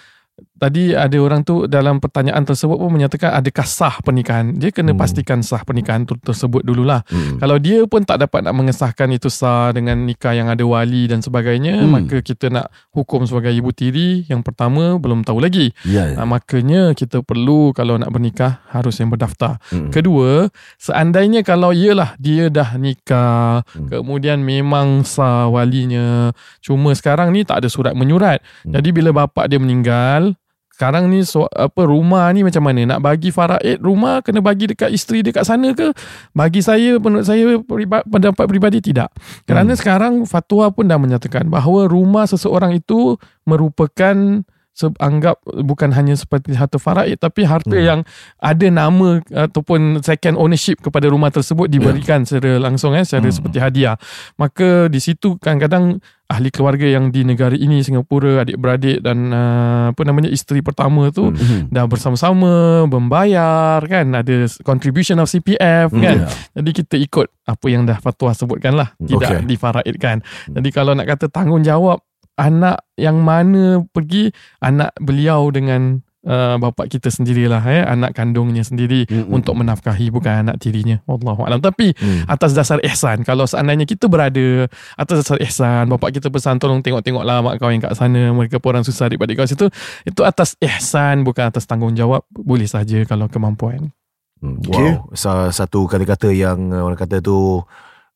Tadi 0.57 0.97
ada 0.97 1.13
orang 1.21 1.45
tu 1.45 1.69
dalam 1.69 2.01
pertanyaan 2.01 2.41
tersebut 2.41 2.81
pun 2.81 2.89
menyatakan 2.89 3.29
adakah 3.37 3.61
sah 3.61 4.01
pernikahan. 4.01 4.57
Dia 4.57 4.73
kena 4.73 4.97
Hmm. 4.97 4.99
pastikan 4.99 5.45
sah 5.45 5.61
pernikahan 5.61 6.09
tu 6.09 6.17
tersebut 6.17 6.65
dululah. 6.65 7.05
Hmm. 7.13 7.37
Kalau 7.37 7.61
dia 7.61 7.85
pun 7.85 8.01
tak 8.01 8.25
dapat 8.25 8.41
nak 8.41 8.57
mengesahkan 8.57 9.05
itu 9.13 9.29
sah 9.29 9.69
dengan 9.69 10.01
nikah 10.01 10.33
yang 10.33 10.49
ada 10.49 10.65
wali 10.65 11.05
dan 11.05 11.21
sebagainya, 11.21 11.77
Hmm. 11.85 11.93
maka 11.93 12.25
kita 12.25 12.49
nak 12.49 12.73
hukum 12.89 13.29
sebagai 13.29 13.53
ibu 13.53 13.69
tiri 13.69 14.25
yang 14.25 14.41
pertama 14.41 14.97
belum 14.97 15.21
tahu 15.21 15.37
lagi. 15.37 15.77
Ya. 15.85 16.09
ya. 16.09 16.17
Ha, 16.17 16.25
makanya 16.25 16.97
kita 16.97 17.21
perlu 17.21 17.69
kalau 17.77 18.01
nak 18.01 18.09
bernikah 18.09 18.65
harus 18.73 18.97
yang 18.97 19.13
berdaftar. 19.13 19.61
Hmm. 19.69 19.93
Kedua, 19.93 20.49
seandainya 20.81 21.45
kalau 21.45 21.69
ialah 21.69 22.17
dia 22.17 22.49
dah 22.49 22.73
nikah, 22.81 23.61
Hmm. 23.77 23.93
kemudian 23.93 24.41
memang 24.41 25.05
sah 25.05 25.45
walinya, 25.47 26.33
cuma 26.65 26.97
sekarang 26.97 27.29
ni 27.29 27.45
tak 27.45 27.61
ada 27.61 27.69
surat 27.69 27.93
menyurat. 27.93 28.41
Hmm. 28.65 28.73
Jadi 28.73 28.89
bila 28.89 29.13
bapak 29.13 29.53
dia 29.53 29.61
meninggal, 29.61 30.33
sekarang 30.77 31.09
ni 31.09 31.25
so, 31.25 31.49
apa 31.49 31.89
rumah 31.89 32.29
ni 32.37 32.45
macam 32.45 32.61
mana? 32.61 32.85
Nak 32.85 33.01
bagi 33.01 33.33
faraid 33.33 33.81
rumah 33.81 34.21
kena 34.21 34.45
bagi 34.45 34.69
dekat 34.69 34.93
isteri 34.93 35.25
dekat 35.25 35.41
sana 35.41 35.73
ke? 35.73 35.89
Bagi 36.37 36.61
saya 36.61 37.01
menurut 37.01 37.25
saya 37.25 37.57
periba, 37.65 38.05
pendapat 38.05 38.45
peribadi 38.45 38.77
tidak. 38.85 39.09
Kerana 39.49 39.73
Hmm. 39.73 39.81
sekarang 39.81 40.13
fatwa 40.29 40.69
pun 40.69 40.85
dah 40.85 41.01
menyatakan 41.01 41.49
bahawa 41.49 41.89
rumah 41.89 42.29
seseorang 42.29 42.77
itu 42.77 43.17
merupakan 43.49 44.45
se- 44.77 44.93
anggap 44.99 45.41
bukan 45.43 45.89
hanya 45.89 46.13
seperti 46.13 46.53
harta 46.53 46.77
faraid 46.77 47.17
tapi 47.17 47.41
harta 47.43 47.73
Hmm. 47.73 47.81
yang 47.83 47.99
ada 48.37 48.67
nama 48.67 49.17
ataupun 49.25 49.99
second 49.99 50.37
ownership 50.37 50.77
kepada 50.79 51.09
rumah 51.09 51.27
tersebut 51.27 51.65
diberikan 51.65 52.21
secara 52.21 52.61
langsung 52.61 52.93
eh 52.93 53.01
secara 53.01 53.25
Hmm. 53.25 53.33
seperti 53.33 53.57
hadiah. 53.57 53.97
Maka 54.35 54.85
di 54.85 54.99
situ 54.99 55.35
kadang-kadang 55.35 55.97
ahli 56.27 56.49
keluarga 56.49 56.83
yang 56.85 57.07
di 57.07 57.23
negara 57.23 57.55
ini 57.55 57.79
Singapura 57.79 58.43
adik-beradik 58.43 58.99
dan 58.99 59.31
uh, 59.31 59.89
apa 59.89 60.01
namanya 60.03 60.27
isteri 60.27 60.59
pertama 60.59 61.07
tu 61.09 61.31
Hmm. 61.31 61.65
Dah 61.67 61.87
bersama-sama 61.87 62.83
membayar 62.85 63.79
kan 63.81 64.11
ada 64.13 64.35
contribution 64.61 65.17
of 65.17 65.25
CPF 65.25 65.89
Hmm, 65.89 66.03
kan 66.03 66.17
Ya. 66.19 66.27
jadi 66.53 66.69
kita 66.75 66.95
ikut 66.99 67.27
apa 67.43 67.65
yang 67.65 67.83
dah 67.83 67.97
fatwa 67.97 68.29
sebutkan 68.31 68.75
lah 68.75 68.91
tidak 68.99 69.39
Okey. 69.39 69.47
difaraidkan 69.47 70.15
Hmm. 70.19 70.53
jadi 70.53 70.69
kalau 70.69 70.91
nak 70.91 71.07
kata 71.07 71.25
tanggungjawab 71.27 72.03
anak 72.37 72.85
yang 72.95 73.17
mana 73.19 73.81
pergi 73.87 74.29
anak 74.57 74.93
beliau 74.97 75.49
dengan 75.49 75.99
uh, 76.21 76.55
bapa 76.55 76.85
kita 76.85 77.09
sendirilah 77.09 77.61
eh 77.63 77.81
anak 77.81 78.13
kandungnya 78.13 78.61
sendiri 78.61 79.05
Mm-mm. 79.05 79.33
untuk 79.33 79.53
menafkahi 79.53 80.07
bukan 80.07 80.45
anak 80.45 80.61
tirinya 80.61 81.01
wallahu 81.03 81.43
alam 81.43 81.57
tapi 81.57 81.97
Hmm. 81.97 82.23
atas 82.25 82.53
dasar 82.53 82.77
ihsan 82.85 83.21
kalau 83.21 83.43
seandainya 83.43 83.83
kita 83.83 84.05
berada 84.05 84.69
atas 84.93 85.25
dasar 85.25 85.41
ihsan 85.41 85.89
bapak 85.89 86.13
kita 86.13 86.29
pesan 86.29 86.57
tolong 86.57 86.79
tengok-tengoklah 86.79 87.41
mak 87.41 87.57
kau 87.57 87.67
yang 87.67 87.81
kat 87.81 87.93
sana 87.93 88.29
mereka 88.29 88.61
pun 88.61 88.69
orang 88.71 88.85
susah 88.85 89.09
adik-adik 89.09 89.33
kau 89.35 89.49
situ 89.49 89.65
itu 90.03 90.21
atas 90.21 90.53
ihsan 90.59 91.21
bukan 91.21 91.49
atas 91.49 91.65
tanggungjawab 91.65 92.21
boleh 92.29 92.65
saja 92.65 93.01
kalau 93.03 93.25
kemampuan 93.27 93.89
Hmm. 94.37 94.61
Wow. 94.69 95.09
Sa- 95.17 95.49
Satu 95.49 95.89
kata-kata 95.89 96.29
yang 96.29 96.69
uh, 96.69 96.85
orang 96.85 96.93
kata 96.95 97.25
tu 97.25 97.65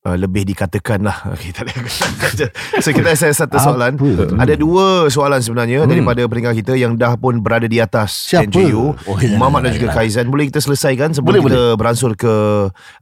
uh, 0.03 0.17
lebih 0.17 0.43
dikatakan 0.47 1.01
lah. 1.01 1.17
Okay, 1.33 1.53
tak 1.53 1.69
ada. 1.69 2.47
so 2.81 2.89
kita 2.89 3.13
saya 3.13 3.33
satu 3.33 3.57
soalan. 3.57 3.97
Apa? 3.97 4.41
Ada 4.41 4.53
dua 4.57 5.07
soalan 5.07 5.41
sebenarnya 5.41 5.83
Hmm. 5.85 5.89
daripada 5.89 6.21
pendengar 6.25 6.53
kita 6.53 6.73
yang 6.73 6.93
dah 6.97 7.13
pun 7.15 7.37
berada 7.39 7.65
di 7.65 7.77
atas 7.77 8.29
Siapa? 8.29 8.49
NJU. 8.49 8.93
Oh, 9.05 9.17
ya, 9.17 9.37
Muhammad 9.37 9.69
dan 9.69 9.71
ya, 9.71 9.75
juga 9.77 9.87
ya. 9.91 9.95
Kaizan. 10.01 10.25
Boleh 10.29 10.49
kita 10.49 10.61
selesaikan 10.61 11.13
sebelum 11.13 11.41
Boleh, 11.41 11.53
kita 11.53 11.63
beransur 11.77 12.13
ke 12.13 12.33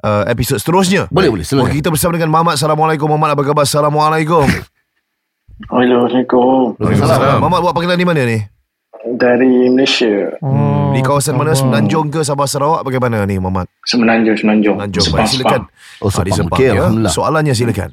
uh, 0.04 0.24
episod 0.28 0.60
seterusnya? 0.60 1.08
Boleh 1.12 1.32
boleh 1.32 1.44
silakan. 1.44 1.72
Okey, 1.72 1.80
kita 1.80 1.90
bersama 1.92 2.16
dengan 2.20 2.30
Muhammad. 2.32 2.56
Assalamualaikum 2.60 3.08
Muhammad. 3.08 3.36
Apa 3.36 3.44
khabar? 3.44 3.64
Assalamualaikum. 3.64 4.46
Waalaikumsalam. 5.70 6.80
Waalaikumsalam. 6.80 7.38
Muhammad 7.44 7.60
buat 7.64 7.74
panggilan 7.76 8.00
di 8.00 8.08
mana 8.08 8.22
ni? 8.24 8.40
Dari 9.02 9.70
Malaysia. 9.70 10.36
oh, 10.40 10.92
Di 10.92 11.00
kawasan 11.00 11.34
mana? 11.34 11.52
Allah. 11.52 11.58
Semenanjung 11.58 12.12
ke 12.12 12.20
Sabah 12.20 12.44
Sarawak? 12.44 12.84
Bagaimana 12.84 13.24
ni 13.24 13.40
Muhammad? 13.40 13.72
Semenanjung, 13.82 14.36
Semenanjung. 14.36 14.76
Semenanjung. 14.76 15.04
Sepang, 15.04 15.20
Baik, 15.20 15.32
silakan. 15.32 15.62
Oh, 16.00 16.10
Ah, 16.10 16.20
di 16.20 16.32
Sepang. 16.32 16.36
Sepang 16.36 16.52
Okey, 16.52 16.68
ya. 16.68 16.74
Alhamdulillah. 16.76 17.12
Soalannya 17.12 17.54
silakan. 17.54 17.92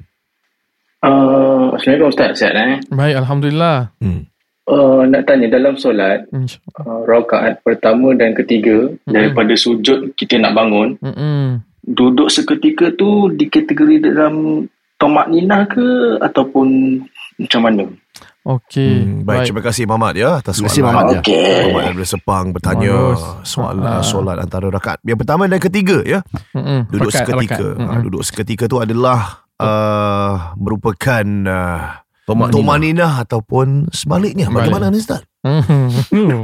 Uh, 0.99 1.71
Assalamualaikum 1.73 2.11
Ustaz. 2.11 2.31
Sihat 2.35 2.55
eh? 2.57 2.79
Baik, 2.88 3.14
Alhamdulillah. 3.16 3.77
Uh, 4.66 5.07
nak 5.07 5.23
tanya 5.23 5.47
dalam 5.47 5.79
solat, 5.79 6.27
uh, 6.27 7.01
rakaat 7.07 7.62
pertama 7.62 8.11
dan 8.12 8.35
ketiga, 8.35 8.90
daripada 9.07 9.55
sujud 9.55 10.11
kita 10.19 10.42
nak 10.42 10.59
bangun, 10.59 10.99
Mm-mm. 10.99 11.62
duduk 11.87 12.27
seketika 12.27 12.90
tu 12.90 13.31
dikategori 13.31 14.11
dalam 14.11 14.66
tomak 14.99 15.31
ninah 15.31 15.71
ke 15.71 16.19
ataupun 16.19 16.99
macam 17.38 17.61
mana? 17.62 17.85
Okey. 18.47 18.95
Hmm, 19.03 19.27
baik, 19.27 19.51
terima 19.51 19.59
kasih 19.61 19.85
Mamat 19.85 20.15
ya 20.15 20.39
atas 20.39 20.55
Terima 20.55 20.71
kasih, 20.71 20.81
soalan. 20.81 20.95
Mamat, 20.95 21.07
ya. 21.11 21.19
Okey. 21.19 21.67
Mamat 21.69 22.07
Sepang 22.07 22.45
bertanya 22.55 22.95
Bagus. 22.95 23.23
soal 23.43 23.77
Ah. 23.79 24.01
solat 24.01 24.39
antara 24.39 24.71
rakaat 24.71 25.03
yang 25.03 25.19
pertama 25.19 25.45
dan 25.45 25.59
ketiga 25.59 25.99
ya. 26.01 26.23
Mm-mm. 26.53 26.87
Duduk 26.87 27.11
Rakaat, 27.11 27.27
seketika. 27.27 27.59
rakaat. 27.59 27.75
Ha, 27.75 27.83
Mm-mm. 27.83 28.03
duduk 28.07 28.23
seketika 28.23 28.65
tu 28.65 28.79
adalah 28.79 29.19
uh, 29.59 30.55
merupakan 30.55 31.27
uh, 31.45 32.07
Tomak 32.23 32.51
Tomaninah 32.51 33.23
ataupun 33.23 33.91
sebaliknya. 33.91 34.47
Balik. 34.47 34.71
Bagaimana 34.71 34.91
ni 34.91 34.99
Ustaz? 34.99 35.23
Mhm. 35.47 36.43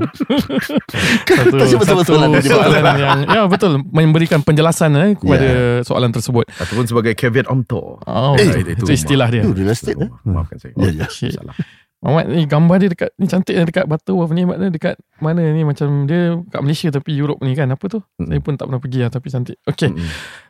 satu, 1.27 1.83
satu 1.83 2.03
soalan 2.05 2.38
soalan 2.38 2.83
yang 2.95 3.19
ya 3.27 3.43
betul 3.47 3.83
memberikan 3.85 4.41
penjelasan 4.41 4.95
eh, 4.95 5.15
kepada 5.15 5.49
soalan 5.83 6.11
tersebut. 6.11 6.47
Ataupun 6.55 6.87
sebagai 6.87 7.15
caveat 7.15 7.47
emptor. 7.47 7.99
Oh, 8.01 8.35
Eh, 8.35 8.62
itu, 8.69 8.87
istilah 8.88 9.27
dia. 9.27 9.43
Itu 9.43 9.59
estate 9.65 9.99
eh. 9.99 10.11
Maafkan 10.23 10.57
saya. 10.57 10.73
Ya, 10.77 10.91
ya. 10.97 11.07
Okey. 11.07 11.31
Salah. 11.33 11.55
Mamat 12.03 12.27
ni 12.35 12.51
gambar 12.51 12.77
dia 12.83 12.88
dekat 12.91 13.11
ni 13.15 13.31
cantik 13.31 13.55
dia 13.55 13.62
dekat 13.62 13.87
Batu 13.87 14.19
apa 14.19 14.35
ni 14.35 14.43
Mat, 14.43 14.59
dia 14.59 14.75
dekat 14.75 14.99
mana 15.23 15.38
ni 15.38 15.62
macam 15.62 16.03
dia 16.11 16.35
kat 16.51 16.59
Malaysia 16.59 16.91
tapi 16.91 17.15
Europe 17.15 17.38
ni 17.47 17.55
kan 17.55 17.71
apa 17.71 17.85
tu? 17.87 18.03
Mm-mm. 18.19 18.27
Saya 18.27 18.41
pun 18.43 18.59
tak 18.59 18.67
pernah 18.67 18.83
pergi 18.83 18.99
lah 19.07 19.11
tapi 19.15 19.27
cantik. 19.31 19.57
Okey. 19.62 19.91
Mm-mm. 19.95 20.09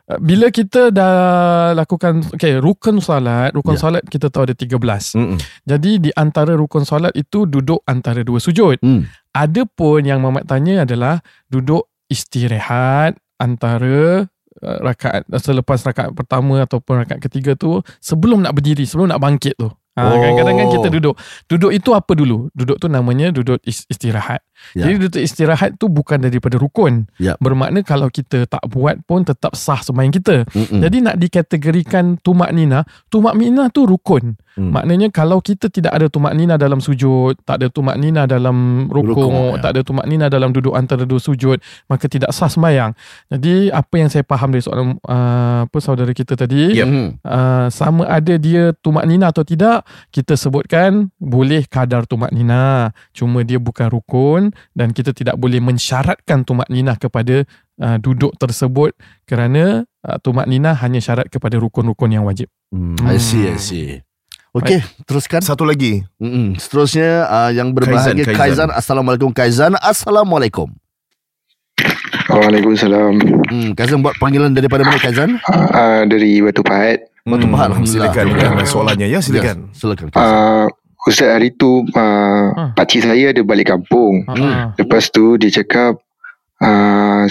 Uh, 0.09 0.17
Bila 0.17 0.49
kita 0.49 0.89
dah 0.89 1.13
lakukan 1.77 2.25
okey 2.33 2.57
rukun 2.57 2.97
solat, 2.97 3.53
rukun 3.53 3.77
Ya. 3.77 3.81
solat 3.85 4.03
kita 4.09 4.33
tahu 4.33 4.49
ada 4.49 4.57
13. 4.57 5.13
Mm-mm. 5.13 5.37
Jadi 5.69 5.91
di 6.01 6.11
antara 6.17 6.57
rukun 6.57 6.89
solat 6.89 7.13
itu 7.13 7.45
duduk 7.45 7.85
antara 7.85 8.25
dua 8.25 8.41
sujud. 8.41 8.81
Hmm. 8.81 9.05
Ada 9.29 9.69
pun 9.69 10.01
yang 10.01 10.25
Mamat 10.25 10.49
tanya 10.49 10.89
adalah 10.89 11.21
duduk 11.53 11.85
istirahat 12.09 13.13
antara 13.37 14.25
uh, 14.61 14.79
rakaat 14.81 15.29
selepas 15.37 15.85
rakaat 15.85 16.17
pertama 16.17 16.65
ataupun 16.65 17.05
rakaat 17.05 17.21
ketiga 17.21 17.53
tu 17.53 17.77
sebelum 18.01 18.41
nak 18.41 18.57
berdiri, 18.57 18.89
sebelum 18.89 19.13
nak 19.13 19.21
bangkit 19.21 19.53
tu. 19.53 19.69
Ha, 19.93 20.01
Oh. 20.01 20.17
kadang-kadang 20.17 20.55
kan 20.57 20.67
kita 20.73 20.87
duduk. 20.89 21.15
Duduk 21.45 21.69
itu 21.69 21.93
apa 21.93 22.17
dulu? 22.17 22.49
Duduk 22.57 22.81
tu 22.81 22.89
namanya 22.89 23.29
duduk 23.29 23.61
is- 23.61 23.85
istirahat. 23.85 24.41
Ya. 24.71 24.87
Jadi 24.87 24.93
duduk 25.07 25.21
istirahat 25.21 25.75
tu 25.75 25.91
bukan 25.91 26.23
daripada 26.23 26.55
rukun. 26.55 27.11
Ya. 27.19 27.35
Bermakna 27.43 27.83
kalau 27.83 28.07
kita 28.07 28.47
tak 28.47 28.63
buat 28.71 29.03
pun 29.03 29.27
tetap 29.27 29.53
sah 29.59 29.83
sembahyang 29.83 30.15
kita. 30.15 30.35
Mm-mm. 30.47 30.79
Jadi 30.79 30.97
nak 31.03 31.15
dikategorikan 31.19 32.17
tumak 32.23 32.55
nina, 32.55 32.87
tumak 33.11 33.35
nina 33.35 33.67
tu 33.67 33.83
rukun. 33.83 34.39
Hmm. 34.53 34.69
Maknanya 34.69 35.09
kalau 35.09 35.41
kita 35.41 35.65
tidak 35.65 35.97
ada 35.97 36.05
tumak 36.13 36.37
nina 36.37 36.61
dalam 36.61 36.77
sujud, 36.77 37.41
tak 37.41 37.57
ada 37.61 37.73
tumak 37.73 37.97
nina 37.97 38.29
dalam 38.29 38.85
rukuk, 38.85 39.17
Rukuk, 39.17 39.57
ya. 39.57 39.61
tak 39.65 39.69
ada 39.73 39.81
tumak 39.81 40.05
nina 40.05 40.29
dalam 40.29 40.53
duduk 40.53 40.77
antara 40.77 41.09
dua 41.09 41.17
sujud, 41.17 41.57
maka 41.89 42.05
tidak 42.05 42.29
sah 42.37 42.45
sembahyang. 42.45 42.93
Jadi 43.33 43.73
apa 43.73 43.95
yang 43.97 44.13
saya 44.13 44.21
faham 44.21 44.53
dari 44.53 44.61
soalan 44.61 45.01
uh, 45.09 45.65
apa 45.65 45.77
saudara 45.81 46.13
kita 46.13 46.37
tadi, 46.37 46.77
Yep. 46.77 46.85
Mm. 46.85 47.09
uh, 47.25 47.67
sama 47.73 48.05
ada 48.05 48.37
dia 48.37 48.77
tumak 48.77 49.09
nina 49.09 49.33
atau 49.33 49.41
tidak, 49.41 49.89
kita 50.13 50.37
sebutkan 50.37 51.09
boleh 51.17 51.65
kadar 51.65 52.05
tumak 52.05 52.29
nina. 52.29 52.93
Cuma 53.09 53.41
dia 53.41 53.57
bukan 53.57 53.89
rukun 53.89 54.52
dan 54.73 54.93
kita 54.93 55.11
tidak 55.11 55.35
boleh 55.37 55.59
mensyaratkan 55.59 56.45
tumak 56.47 56.69
nina 56.69 56.95
kepada 56.95 57.45
uh, 57.81 57.97
duduk 57.97 58.33
tersebut 58.37 58.93
kerana 59.25 59.85
uh, 60.05 60.17
tumak 60.21 60.45
nina 60.45 60.73
hanya 60.77 61.01
syarat 61.01 61.27
kepada 61.29 61.57
rukun-rukun 61.59 62.09
yang 62.13 62.23
wajib. 62.23 62.47
Hmm. 62.73 62.97
I 63.05 63.17
see, 63.21 63.49
I 63.49 63.57
see. 63.59 64.01
Okey, 64.53 64.85
teruskan. 65.09 65.41
Satu 65.41 65.65
lagi. 65.65 66.05
Mm-mm. 66.21 66.53
Seterusnya 66.61 67.25
uh, 67.25 67.49
yang 67.49 67.73
berbahagia 67.73 68.21
Kaizan, 68.21 68.37
Kaizan. 68.37 68.37
Kaizan. 68.37 68.69
Assalamualaikum 68.69 69.29
Kaizan. 69.33 69.73
Assalamualaikum. 69.81 70.69
Waalaikumsalam. 72.29 73.13
Hmm, 73.49 73.69
Kaizan 73.73 74.05
buat 74.05 74.13
panggilan 74.21 74.53
daripada 74.53 74.85
mana 74.85 75.01
Kaizan? 75.01 75.41
Uh, 75.49 76.05
dari 76.05 76.37
Batu 76.45 76.61
Pahat. 76.61 77.09
Batu 77.25 77.49
Pahat, 77.49 77.73
Alhamdulillah. 77.73 78.13
Silakan 78.13 78.25
dengan 78.29 78.67
soalannya 78.69 79.07
ya, 79.09 79.19
silakan. 79.25 79.57
Ya, 79.57 79.73
silakan. 79.73 80.07
Kaizan. 80.13 80.37
Uh, 80.37 80.67
Ustaz 81.03 81.35
hari 81.35 81.51
tu 81.51 81.83
uh, 81.95 82.47
Ah. 82.55 82.71
pakcik 82.71 83.03
saya 83.03 83.35
ada 83.35 83.41
balik 83.43 83.71
kampung. 83.75 84.23
Hmm. 84.23 84.71
Lepas 84.79 85.11
tu 85.11 85.35
dia 85.35 85.51
cakap 85.51 85.99
uh, 86.63 87.27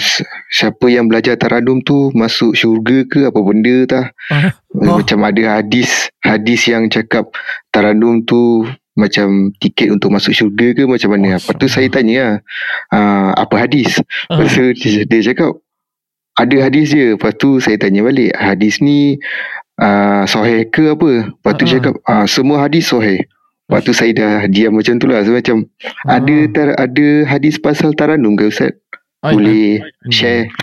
siapa 0.53 0.85
yang 0.93 1.09
belajar 1.09 1.33
taradum 1.41 1.81
tu 1.81 2.13
masuk 2.13 2.53
syurga 2.53 3.01
ke 3.09 3.25
apa 3.25 3.39
benda 3.41 3.75
tah. 3.89 4.05
Ah. 4.29 4.53
Oh. 4.77 5.01
Macam 5.01 5.25
ada 5.25 5.57
hadis 5.57 6.13
hadis 6.21 6.69
yang 6.69 6.85
cakap 6.89 7.33
taradum 7.73 8.21
tu 8.21 8.69
macam 8.93 9.49
tiket 9.57 9.89
untuk 9.89 10.13
masuk 10.13 10.37
syurga 10.37 10.77
ke 10.77 10.83
macam 10.85 11.09
mana. 11.17 11.41
Lepas 11.41 11.57
tu 11.57 11.65
saya 11.65 11.89
tanya 11.89 12.45
uh, 12.93 13.33
apa 13.33 13.65
hadis? 13.65 13.97
Lepas 14.29 14.53
tu 14.53 14.69
dia, 14.77 15.01
dia 15.09 15.21
cakap 15.33 15.57
ada 16.37 16.55
hadis 16.61 16.93
je. 16.93 17.17
Lepas 17.17 17.33
tu 17.41 17.57
saya 17.57 17.81
tanya 17.81 18.05
balik 18.05 18.37
hadis 18.37 18.77
ni 18.85 19.17
uh, 19.81 20.29
sahih 20.29 20.69
ke 20.69 20.93
apa? 20.93 21.33
Lepas 21.33 21.51
tu 21.57 21.63
dia 21.65 21.81
cakap 21.81 21.95
uh, 22.05 22.25
semua 22.29 22.61
hadis 22.61 22.85
sahih. 22.85 23.25
Lepas 23.73 23.89
tu 23.89 23.93
saya 23.97 24.13
dah 24.13 24.35
diam 24.45 24.77
macam 24.77 25.01
tu 25.01 25.09
lah. 25.09 25.25
So, 25.25 25.33
macam 25.33 25.65
ada 26.05 26.35
tar, 26.53 26.77
ada 26.77 27.07
hadis 27.25 27.57
pasal 27.57 27.97
taranum 27.97 28.37
ke 28.37 28.53
Ustaz? 28.53 28.77
Ai, 29.25 29.33
Boleh 29.33 29.81
share? 30.13 30.53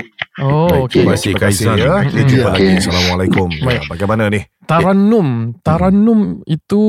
Oh, 0.40 0.88
okey. 0.88 1.05
Terima 1.05 1.14
kasih 1.16 1.33
Kaizan. 1.35 1.76
ya. 1.76 2.00
Kita 2.05 2.22
jumpa 2.24 2.48
Hmm. 2.48 2.55
lagi. 2.57 2.68
Assalamualaikum. 2.81 3.48
Ya, 3.53 3.64
Baik. 3.68 3.83
bagaimana 3.88 4.22
ni? 4.29 4.40
Taranum. 4.64 5.29
Taranum 5.66 6.20
itu 6.46 6.83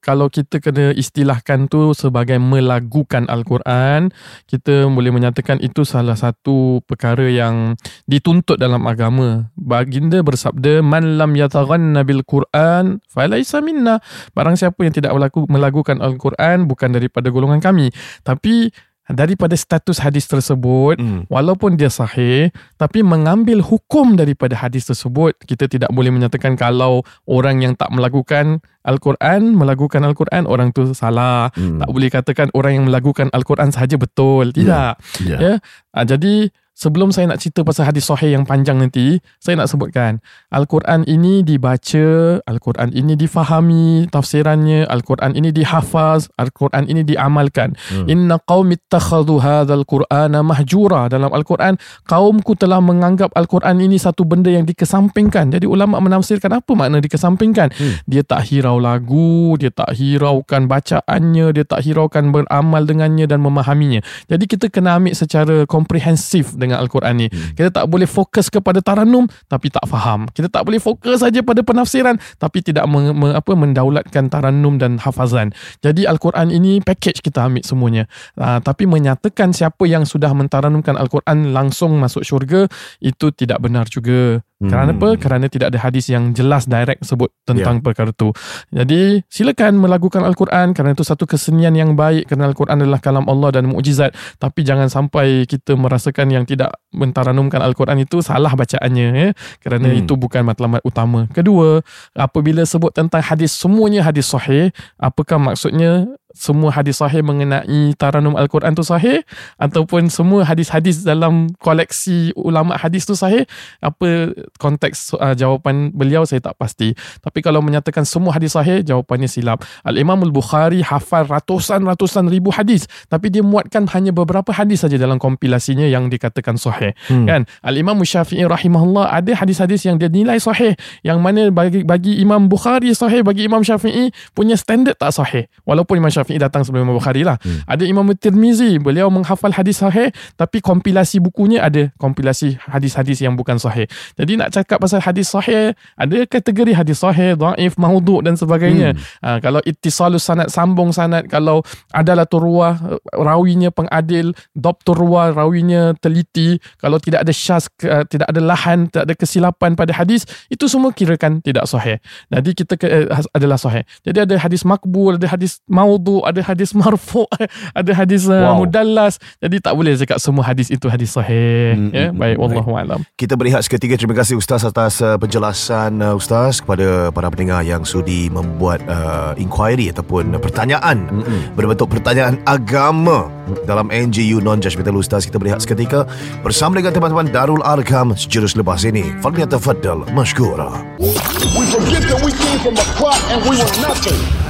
kalau 0.00 0.32
kita 0.32 0.56
kena 0.56 0.96
istilahkan 0.96 1.68
tu 1.68 1.92
sebagai 1.92 2.40
melagukan 2.40 3.28
Al-Quran, 3.28 4.08
kita 4.48 4.88
boleh 4.88 5.12
menyatakan 5.12 5.60
itu 5.60 5.84
salah 5.84 6.16
satu 6.16 6.80
perkara 6.88 7.28
yang 7.28 7.76
dituntut 8.08 8.56
dalam 8.56 8.88
agama. 8.88 9.52
Baginda 9.52 10.24
bersabda, 10.24 10.80
"Man 10.80 11.20
lam 11.20 11.36
yataghanna 11.36 12.08
bil 12.08 12.24
Quran 12.24 13.04
falaisa 13.04 13.60
minna." 13.60 14.00
Barang 14.32 14.56
siapa 14.56 14.88
yang 14.88 14.96
tidak 14.96 15.12
melaku, 15.12 15.44
melagukan 15.46 16.00
Al-Quran 16.00 16.64
bukan 16.64 16.88
daripada 16.88 17.28
golongan 17.28 17.60
kami. 17.60 17.92
Tapi 18.24 18.72
daripada 19.06 19.54
status 19.54 20.02
hadis 20.02 20.26
tersebut, 20.26 20.98
Hmm. 20.98 21.22
walaupun 21.30 21.78
dia 21.78 21.86
sahih 21.86 22.50
tapi 22.74 23.06
mengambil 23.06 23.62
hukum 23.62 24.18
daripada 24.18 24.58
hadis 24.58 24.86
tersebut 24.86 25.38
kita 25.46 25.70
tidak 25.70 25.90
boleh 25.90 26.10
menyatakan 26.10 26.54
kalau 26.54 27.06
orang 27.24 27.62
yang 27.62 27.72
tak 27.72 27.90
melakukan 27.94 28.58
Al-Quran 28.82 29.54
melakukan 29.54 30.02
Al-Quran 30.02 30.46
orang 30.46 30.70
tu 30.70 30.90
salah 30.90 31.50
Hmm. 31.54 31.78
tak 31.78 31.90
boleh 31.90 32.08
katakan 32.08 32.48
orang 32.54 32.82
yang 32.82 32.84
melakukan 32.86 33.30
Al-Quran 33.30 33.70
sahaja 33.70 33.94
betul 33.94 34.50
tidak 34.50 34.98
Ya. 35.22 35.38
ya 35.38 35.52
Ah, 35.94 36.02
jadi 36.02 36.50
sebelum 36.76 37.10
saya 37.10 37.32
nak 37.32 37.40
cerita 37.40 37.64
pasal 37.64 37.88
hadis 37.88 38.04
sahih 38.04 38.36
yang 38.36 38.44
panjang 38.44 38.76
nanti 38.76 39.18
saya 39.40 39.56
nak 39.56 39.72
sebutkan 39.72 40.20
Al-Quran 40.52 41.08
ini 41.08 41.40
dibaca 41.40 42.38
Al-Quran 42.44 42.92
ini 42.92 43.16
difahami 43.16 44.12
tafsirannya 44.12 44.84
Al-Quran 44.84 45.32
ini 45.32 45.50
dihafaz 45.50 46.28
Al-Quran 46.36 46.84
ini 46.86 47.00
diamalkan 47.02 47.72
Hmm. 47.86 48.10
Inna 48.10 48.36
qaumi 48.42 48.76
ittakhadhu 48.76 49.38
hadzal 49.38 49.86
qur'ana 49.86 50.42
mahjura 50.42 51.06
dalam 51.06 51.30
Al-Quran 51.30 51.78
kaumku 52.04 52.58
telah 52.58 52.82
menganggap 52.82 53.30
Al-Quran 53.32 53.78
ini 53.78 53.96
satu 53.96 54.26
benda 54.26 54.50
yang 54.50 54.66
dikesampingkan. 54.66 55.54
Jadi 55.54 55.70
ulama 55.70 56.02
menafsirkan 56.02 56.58
apa 56.58 56.72
makna 56.74 56.98
dikesampingkan? 56.98 57.70
Hmm. 57.72 57.94
Dia 58.04 58.26
tak 58.26 58.50
hirau 58.50 58.82
lagu, 58.82 59.54
dia 59.56 59.70
tak 59.70 59.94
hiraukan 59.94 60.66
bacaannya, 60.66 61.54
dia 61.54 61.64
tak 61.64 61.86
hiraukan 61.86 62.34
beramal 62.34 62.82
dengannya 62.82 63.24
dan 63.30 63.40
memahaminya. 63.40 64.02
Jadi 64.26 64.44
kita 64.50 64.66
kena 64.68 64.98
ambil 64.98 65.14
secara 65.14 65.56
komprehensif 65.64 66.58
dengan 66.66 66.82
Al-Quran 66.82 67.14
ni. 67.14 67.26
Kita 67.30 67.82
tak 67.82 67.86
boleh 67.90 68.06
fokus 68.06 68.50
kepada 68.50 68.78
taranum 68.82 69.26
tapi 69.50 69.70
tak 69.70 69.84
faham. 69.90 70.26
Kita 70.30 70.46
tak 70.50 70.62
boleh 70.66 70.78
fokus 70.78 71.22
saja 71.22 71.42
pada 71.42 71.62
penafsiran 71.62 72.18
tapi 72.38 72.62
tidak 72.62 72.86
me, 72.86 73.10
me, 73.14 73.28
apa 73.34 73.52
mendaulatkan 73.54 74.30
taranum 74.30 74.76
dan 74.76 74.98
hafazan. 75.02 75.50
Jadi 75.82 76.06
Al-Quran 76.06 76.54
ini 76.54 76.78
package 76.82 77.22
kita 77.22 77.46
ambil 77.46 77.64
semuanya. 77.66 78.04
Uh, 78.38 78.62
tapi 78.62 78.86
menyatakan 78.86 79.50
siapa 79.50 79.86
yang 79.86 80.06
sudah 80.06 80.30
mentaranumkan 80.36 80.94
Al-Quran 80.94 81.50
langsung 81.50 81.98
masuk 81.98 82.22
syurga 82.22 82.70
itu 83.02 83.32
tidak 83.34 83.58
benar 83.62 83.90
juga. 83.90 84.45
Hmm. 84.56 84.72
Kerana 84.72 84.90
apa? 84.96 85.08
Kerana 85.20 85.46
tidak 85.52 85.68
ada 85.68 85.78
hadis 85.84 86.08
yang 86.08 86.32
jelas 86.32 86.64
direct 86.64 87.04
sebut 87.04 87.28
tentang 87.44 87.84
perkara 87.84 88.08
itu. 88.08 88.32
Jadi 88.72 89.20
silakan 89.28 89.76
melakukan 89.76 90.24
Al-Quran 90.24 90.72
kerana 90.72 90.96
itu 90.96 91.04
satu 91.04 91.28
kesenian 91.28 91.76
yang 91.76 91.92
baik 91.92 92.24
kerana 92.24 92.48
Al-Quran 92.48 92.80
adalah 92.80 92.96
kalam 93.04 93.28
Allah 93.28 93.60
dan 93.60 93.68
mukjizat. 93.68 94.16
Tapi 94.40 94.64
jangan 94.64 94.88
sampai 94.88 95.44
kita 95.44 95.76
merasakan 95.76 96.32
yang 96.32 96.48
tidak 96.48 96.72
mentaranumkan 96.88 97.60
Al-Quran 97.60 98.00
itu 98.00 98.24
salah 98.24 98.56
bacaannya 98.56 99.06
ya. 99.12 99.28
Kerana 99.60 99.92
Hmm. 99.92 100.00
itu 100.00 100.16
bukan 100.16 100.40
matlamat 100.48 100.80
utama. 100.88 101.28
Kedua, 101.36 101.84
apabila 102.16 102.64
sebut 102.64 102.96
tentang 102.96 103.20
hadis 103.20 103.52
semuanya 103.52 104.08
hadis 104.08 104.24
sahih, 104.32 104.72
apakah 104.96 105.36
maksudnya 105.36 106.08
semua 106.36 106.68
hadis 106.68 107.00
sahih 107.00 107.24
mengenai 107.24 107.96
taranum 107.96 108.36
Al-Quran 108.36 108.76
tu 108.76 108.84
sahih 108.84 109.24
ataupun 109.56 110.12
semua 110.12 110.44
hadis-hadis 110.44 111.00
dalam 111.00 111.48
koleksi 111.64 112.36
ulama 112.36 112.76
hadis 112.76 113.08
tu 113.08 113.16
sahih 113.16 113.48
apa 113.80 114.36
konteks 114.60 115.16
uh, 115.16 115.32
jawapan 115.32 115.88
beliau 115.96 116.28
saya 116.28 116.44
tak 116.44 116.60
pasti. 116.60 116.92
Tapi 117.24 117.40
kalau 117.40 117.64
menyatakan 117.64 118.04
semua 118.04 118.36
hadis 118.36 118.52
sahih 118.52 118.84
jawapannya 118.84 119.26
silap. 119.26 119.64
Al-Imam 119.80 120.20
Al-Bukhari 120.20 120.84
hafal 120.84 121.24
ratusan-ratusan 121.24 122.28
ribu 122.28 122.52
hadis 122.52 122.84
tapi 123.08 123.32
dia 123.32 123.40
muatkan 123.40 123.88
hanya 123.96 124.12
beberapa 124.12 124.52
hadis 124.52 124.84
saja 124.84 125.00
dalam 125.00 125.16
kompilasinya 125.16 125.88
yang 125.88 126.12
dikatakan 126.12 126.60
sahih. 126.60 126.92
Hmm. 127.08 127.24
kan? 127.24 127.48
Al-Imam 127.64 127.96
Syafi'i 128.04 128.44
rahimahullah 128.44 129.08
ada 129.08 129.32
hadis-hadis 129.32 129.88
yang 129.88 129.96
dia 129.96 130.12
nilai 130.12 130.36
sahih 130.36 130.76
yang 131.00 131.24
mana 131.24 131.48
bagi 131.48 131.80
bagi 131.80 132.20
Imam 132.20 132.52
Bukhari 132.52 132.92
sahih 132.92 133.24
bagi 133.24 133.48
Imam 133.48 133.64
Syafi'i 133.64 134.12
punya 134.36 134.58
standard 134.58 134.98
tak 134.98 135.14
sahih. 135.14 135.46
Walaupun 135.62 136.02
Imam 136.02 136.10
Syafi'i 136.10 136.25
datang 136.34 136.66
sebelum 136.66 136.90
Imam 136.90 136.98
Bukhari 136.98 137.22
lah. 137.22 137.38
Hmm. 137.38 137.62
ada 137.70 137.86
Imam 137.86 138.10
Tirmizi 138.18 138.82
beliau 138.82 139.06
menghafal 139.06 139.54
hadis 139.54 139.78
sahih 139.78 140.10
tapi 140.34 140.58
kompilasi 140.58 141.22
bukunya 141.22 141.62
ada 141.62 141.94
kompilasi 142.02 142.58
hadis-hadis 142.66 143.22
yang 143.22 143.38
bukan 143.38 143.62
sahih. 143.62 143.86
Jadi 144.18 144.34
nak 144.34 144.50
cakap 144.50 144.82
pasal 144.82 144.98
hadis 144.98 145.30
sahih 145.30 145.78
ada 145.94 146.18
kategori 146.26 146.74
hadis 146.74 146.98
sahih 146.98 147.38
dhaif 147.38 147.78
maudhu 147.78 148.18
dan 148.26 148.34
sebagainya. 148.34 148.98
Hmm. 149.22 149.22
ha, 149.22 149.38
kalau 149.38 149.62
ittisalus 149.62 150.26
sanad 150.26 150.50
sambung 150.50 150.90
sanad 150.90 151.30
kalau 151.30 151.62
adalah 151.94 152.26
turwah 152.26 152.74
rawinya 153.14 153.70
pengadil 153.70 154.32
doktor 154.56 154.96
ruwah 154.96 155.36
rawinya 155.36 155.92
teliti 156.00 156.56
kalau 156.80 156.96
tidak 156.96 157.28
ada 157.28 157.32
syas 157.36 157.68
uh, 157.84 158.02
tidak 158.08 158.26
ada 158.32 158.40
lahan 158.40 158.88
tidak 158.88 159.04
ada 159.12 159.14
kesilapan 159.14 159.76
pada 159.76 159.92
hadis 159.92 160.24
itu 160.48 160.64
semua 160.66 160.90
kirakan 160.96 161.44
tidak 161.44 161.68
sahih. 161.68 162.00
Jadi 162.32 162.50
kita 162.56 162.74
ke, 162.80 162.86
uh, 163.12 163.28
adalah 163.36 163.60
sahih. 163.60 163.84
Jadi 164.00 164.18
ada 164.24 164.34
hadis 164.40 164.64
makbul 164.64 165.20
ada 165.20 165.28
hadis 165.28 165.60
maudhu 165.68 166.15
ada 166.24 166.40
hadis 166.40 166.72
marfu 166.72 167.26
ada 167.80 167.92
hadis 167.92 168.30
uh, 168.30 168.54
wow. 168.54 168.64
mudallas. 168.64 169.18
Jadi 169.42 169.60
tak 169.60 169.74
boleh 169.76 169.98
cakap 169.98 170.22
semua 170.22 170.46
hadis 170.46 170.72
itu 170.72 170.86
hadis 170.88 171.12
sahih. 171.12 171.76
Hmm, 171.76 171.90
ya 171.92 172.08
hmm, 172.08 172.16
baik 172.16 172.36
wallahu 172.40 172.72
alam. 172.78 173.00
Kita 173.18 173.36
berehat 173.36 173.66
seketika. 173.66 173.98
Terima 174.00 174.16
kasih 174.16 174.38
Ustaz 174.38 174.62
atas 174.62 175.02
uh, 175.02 175.16
penjelasan 175.16 175.98
uh, 175.98 176.14
Ustaz 176.14 176.62
Kepada 176.62 177.10
para 177.10 177.26
pendengar 177.32 177.64
yang 177.66 177.82
sudi 177.82 178.28
membuat 178.30 178.84
uh, 178.86 179.32
inquiry 179.40 179.90
Ataupun 179.90 180.36
uh, 180.36 180.40
pertanyaan 180.40 181.10
mm-hmm. 181.10 181.58
Berbentuk 181.58 181.90
pertanyaan 181.90 182.38
agama 182.46 183.26
Dalam 183.64 183.90
NGU 183.90 184.38
Non-Judgmental 184.44 184.94
Ustaz. 184.94 185.26
Kita 185.26 185.40
berehat 185.40 185.64
seketika 185.64 186.04
Bersama 186.44 186.78
dengan 186.78 186.94
teman-teman 186.94 187.26
Darul 187.32 187.64
Arkam 187.66 188.14
Sejurus 188.14 188.54
lepas 188.54 188.86
ini. 188.86 189.16
Fadli 189.24 189.42
Tafaddal 189.42 190.06
Mashkura. 190.14 190.70
We 191.00 191.64
forget 191.72 192.04
that 192.06 192.20
we 192.22 192.30
came 192.36 192.58
from 192.62 192.76
a 192.78 192.86
clot 192.94 193.18
and 193.32 193.42
we 193.48 193.56
were 193.56 193.74
nothing. 193.82 194.45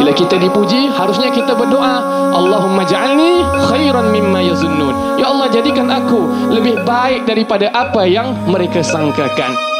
Bila 0.00 0.12
kita 0.16 0.40
dipuji, 0.40 0.90
harusnya 0.90 1.30
kita 1.30 1.54
berdoa, 1.54 2.02
Allahumma 2.34 2.82
ja'alni 2.82 3.46
khairan 3.70 4.10
mimma 4.10 4.42
yazunnun. 4.42 5.20
Ya 5.20 5.30
Allah, 5.30 5.46
jadikan 5.52 5.86
aku 5.92 6.50
lebih 6.50 6.82
baik 6.82 7.28
daripada 7.28 7.70
apa 7.70 8.02
yang 8.08 8.34
mereka 8.50 8.82
sangkakan. 8.82 9.75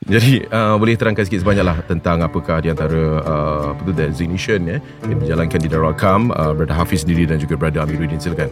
Jadi 0.08 0.40
uh, 0.46 0.78
boleh 0.78 0.96
terangkan 0.96 1.20
sikit 1.20 1.44
sebanyak 1.44 1.60
lah 1.60 1.76
tentang 1.84 2.24
apakah 2.24 2.64
di 2.64 2.72
antara 2.72 3.20
uh, 3.20 3.76
apa 3.76 3.80
tu 3.82 3.92
designation 3.92 4.56
ya 4.64 4.78
yang 5.04 5.20
dijalankan 5.20 5.60
di 5.60 5.68
Darul 5.68 5.92
Arkam 5.92 6.32
uh, 6.32 6.56
Brother 6.56 6.72
Hafiz 6.72 7.04
sendiri 7.04 7.28
dan 7.28 7.36
juga 7.36 7.60
Brother 7.60 7.84
Amiruddin 7.84 8.16
silakan. 8.16 8.48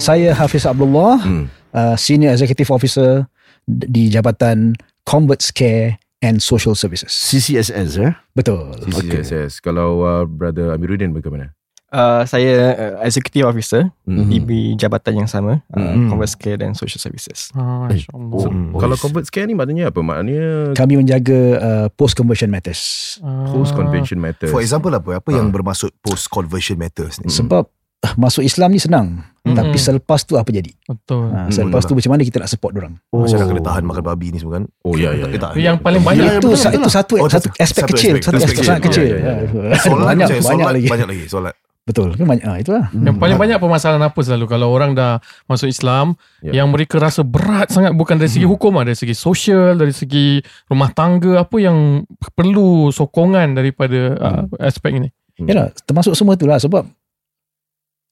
Saya 0.00 0.32
Hafiz 0.32 0.64
Abdullah, 0.64 1.20
Hmm. 1.20 1.52
uh, 1.76 2.00
Senior 2.00 2.32
Executive 2.32 2.72
Officer 2.72 3.28
di 3.68 4.08
Jabatan 4.08 4.72
Converts 5.04 5.52
Care 5.52 6.00
and 6.24 6.40
Social 6.40 6.72
Services. 6.72 7.12
CCSS 7.12 8.00
eh. 8.00 8.16
Betul. 8.32 8.72
CCSS. 8.88 9.60
Kalau 9.60 10.00
uh, 10.00 10.24
Brother 10.24 10.72
Amiruddin 10.72 11.12
bagaimana? 11.12 11.52
Uh, 11.90 12.22
saya 12.22 12.54
uh, 12.70 13.02
executive 13.02 13.42
officer 13.44 13.90
Mhm. 14.04 14.22
di 14.24 14.36
di 14.40 14.60
jabatan 14.74 15.10
yang 15.16 15.26
sama, 15.26 15.58
uh, 15.66 15.78
Mhm. 15.90 16.06
Converse 16.06 16.34
Care 16.34 16.54
dan 16.56 16.70
Social 16.72 16.96
Services. 16.96 17.50
Ah, 17.50 17.90
InsyaAllah. 17.90 18.30
So, 18.36 18.46
Hmm. 18.48 18.70
Kalau 18.72 18.94
convert 18.94 19.26
scare 19.26 19.44
ni 19.44 19.52
maknanya 19.52 19.90
apa? 19.90 19.98
Maknanya 19.98 20.70
Kami 20.72 20.94
menjaga 20.96 21.40
uh, 21.56 21.86
post 21.90 22.14
conversion 22.14 22.46
matters. 22.46 23.18
Ah. 23.18 23.50
post 23.50 23.74
convention 23.74 24.16
matters. 24.16 24.48
For 24.48 24.58
example 24.58 24.90
apa 24.92 25.18
Apa 25.18 25.28
yang 25.32 25.46
Ah. 25.46 25.52
bermaksud 25.52 25.90
Post 25.98 26.28
conversion 26.28 26.76
matters 26.76 27.18
ni 27.18 27.26
Sebab 27.26 27.66
uh, 27.66 28.14
masuk 28.16 28.40
Islam 28.40 28.70
ni 28.70 28.78
senang, 28.78 29.26
Mhm. 29.42 29.52
tapi 29.52 29.74
selepas 29.76 30.22
tu 30.22 30.34
apa 30.34 30.46
jadi? 30.48 30.70
Betul. 30.84 31.26
Uh, 31.28 31.50
selepas 31.50 31.82
tu 31.82 31.92
macam 31.92 32.10
mana 32.10 32.22
kita 32.22 32.38
nak 32.38 32.48
support 32.48 32.70
orang? 32.72 33.02
oh. 33.10 33.26
Macam 33.26 33.34
nak 33.36 33.48
kena 33.50 33.62
tahan 33.66 33.82
makan 33.84 34.04
babi 34.06 34.30
ni 34.30 34.38
semua 34.38 34.56
kan 34.56 34.70
Oh 34.80 34.94
ya 34.94 35.10
ya. 35.10 35.26
Eh, 35.26 35.42
ya. 35.58 35.74
Yang 35.74 35.82
paling 35.82 36.00
banyak 36.00 36.22
itu 36.22 36.38
itu 36.38 36.48
lah. 36.48 36.86
satu 36.86 37.14
Oh, 37.16 37.26
satu 37.26 37.50
satu- 37.50 37.58
aspek 37.58 37.82
satu 37.82 37.92
kecil, 37.92 38.12
aspek, 38.14 38.22
satu 38.22 38.36
aspek 38.36 38.46
aspek 38.46 38.54
kecil. 38.54 38.68
sangat 38.70 38.82
kecil. 38.86 39.04
Ya, 39.04 39.18
ya, 39.18 39.34
Ya. 39.42 39.78
Solat 39.82 40.04
banyak 40.06 40.26
solat 40.38 40.70
lagi. 40.70 40.86
Banyak 40.86 41.08
lagi 41.10 41.24
solat 41.26 41.54
Betul 41.90 42.14
kan 42.14 42.22
banyak 42.22 42.46
ah, 42.46 42.56
itulah. 42.62 42.86
Yang 42.94 43.18
paling 43.18 43.34
banyak 43.34 43.58
permasalahan 43.58 44.06
apa 44.06 44.20
selalu 44.22 44.46
kalau 44.46 44.70
orang 44.70 44.94
dah 44.94 45.18
masuk 45.50 45.66
Islam 45.66 46.14
Ya. 46.38 46.62
yang 46.62 46.70
mereka 46.70 47.02
rasa 47.02 47.26
berat 47.26 47.68
sangat 47.74 47.92
bukan 47.92 48.14
dari 48.14 48.30
segi 48.30 48.46
hukum 48.46 48.78
ah, 48.78 48.86
dari 48.86 48.94
segi 48.94 49.12
sosial, 49.12 49.74
dari 49.74 49.90
segi 49.90 50.38
rumah 50.70 50.94
tangga 50.94 51.42
apa 51.42 51.56
yang 51.58 52.06
perlu 52.32 52.94
sokongan 52.94 53.58
daripada 53.58 54.00
uh, 54.16 54.42
aspek 54.62 55.02
ini. 55.02 55.10
Yalah, 55.40 55.74
termasuk 55.84 56.14
semua 56.14 56.38
tu 56.38 56.44
lah 56.46 56.60
sebab 56.62 56.86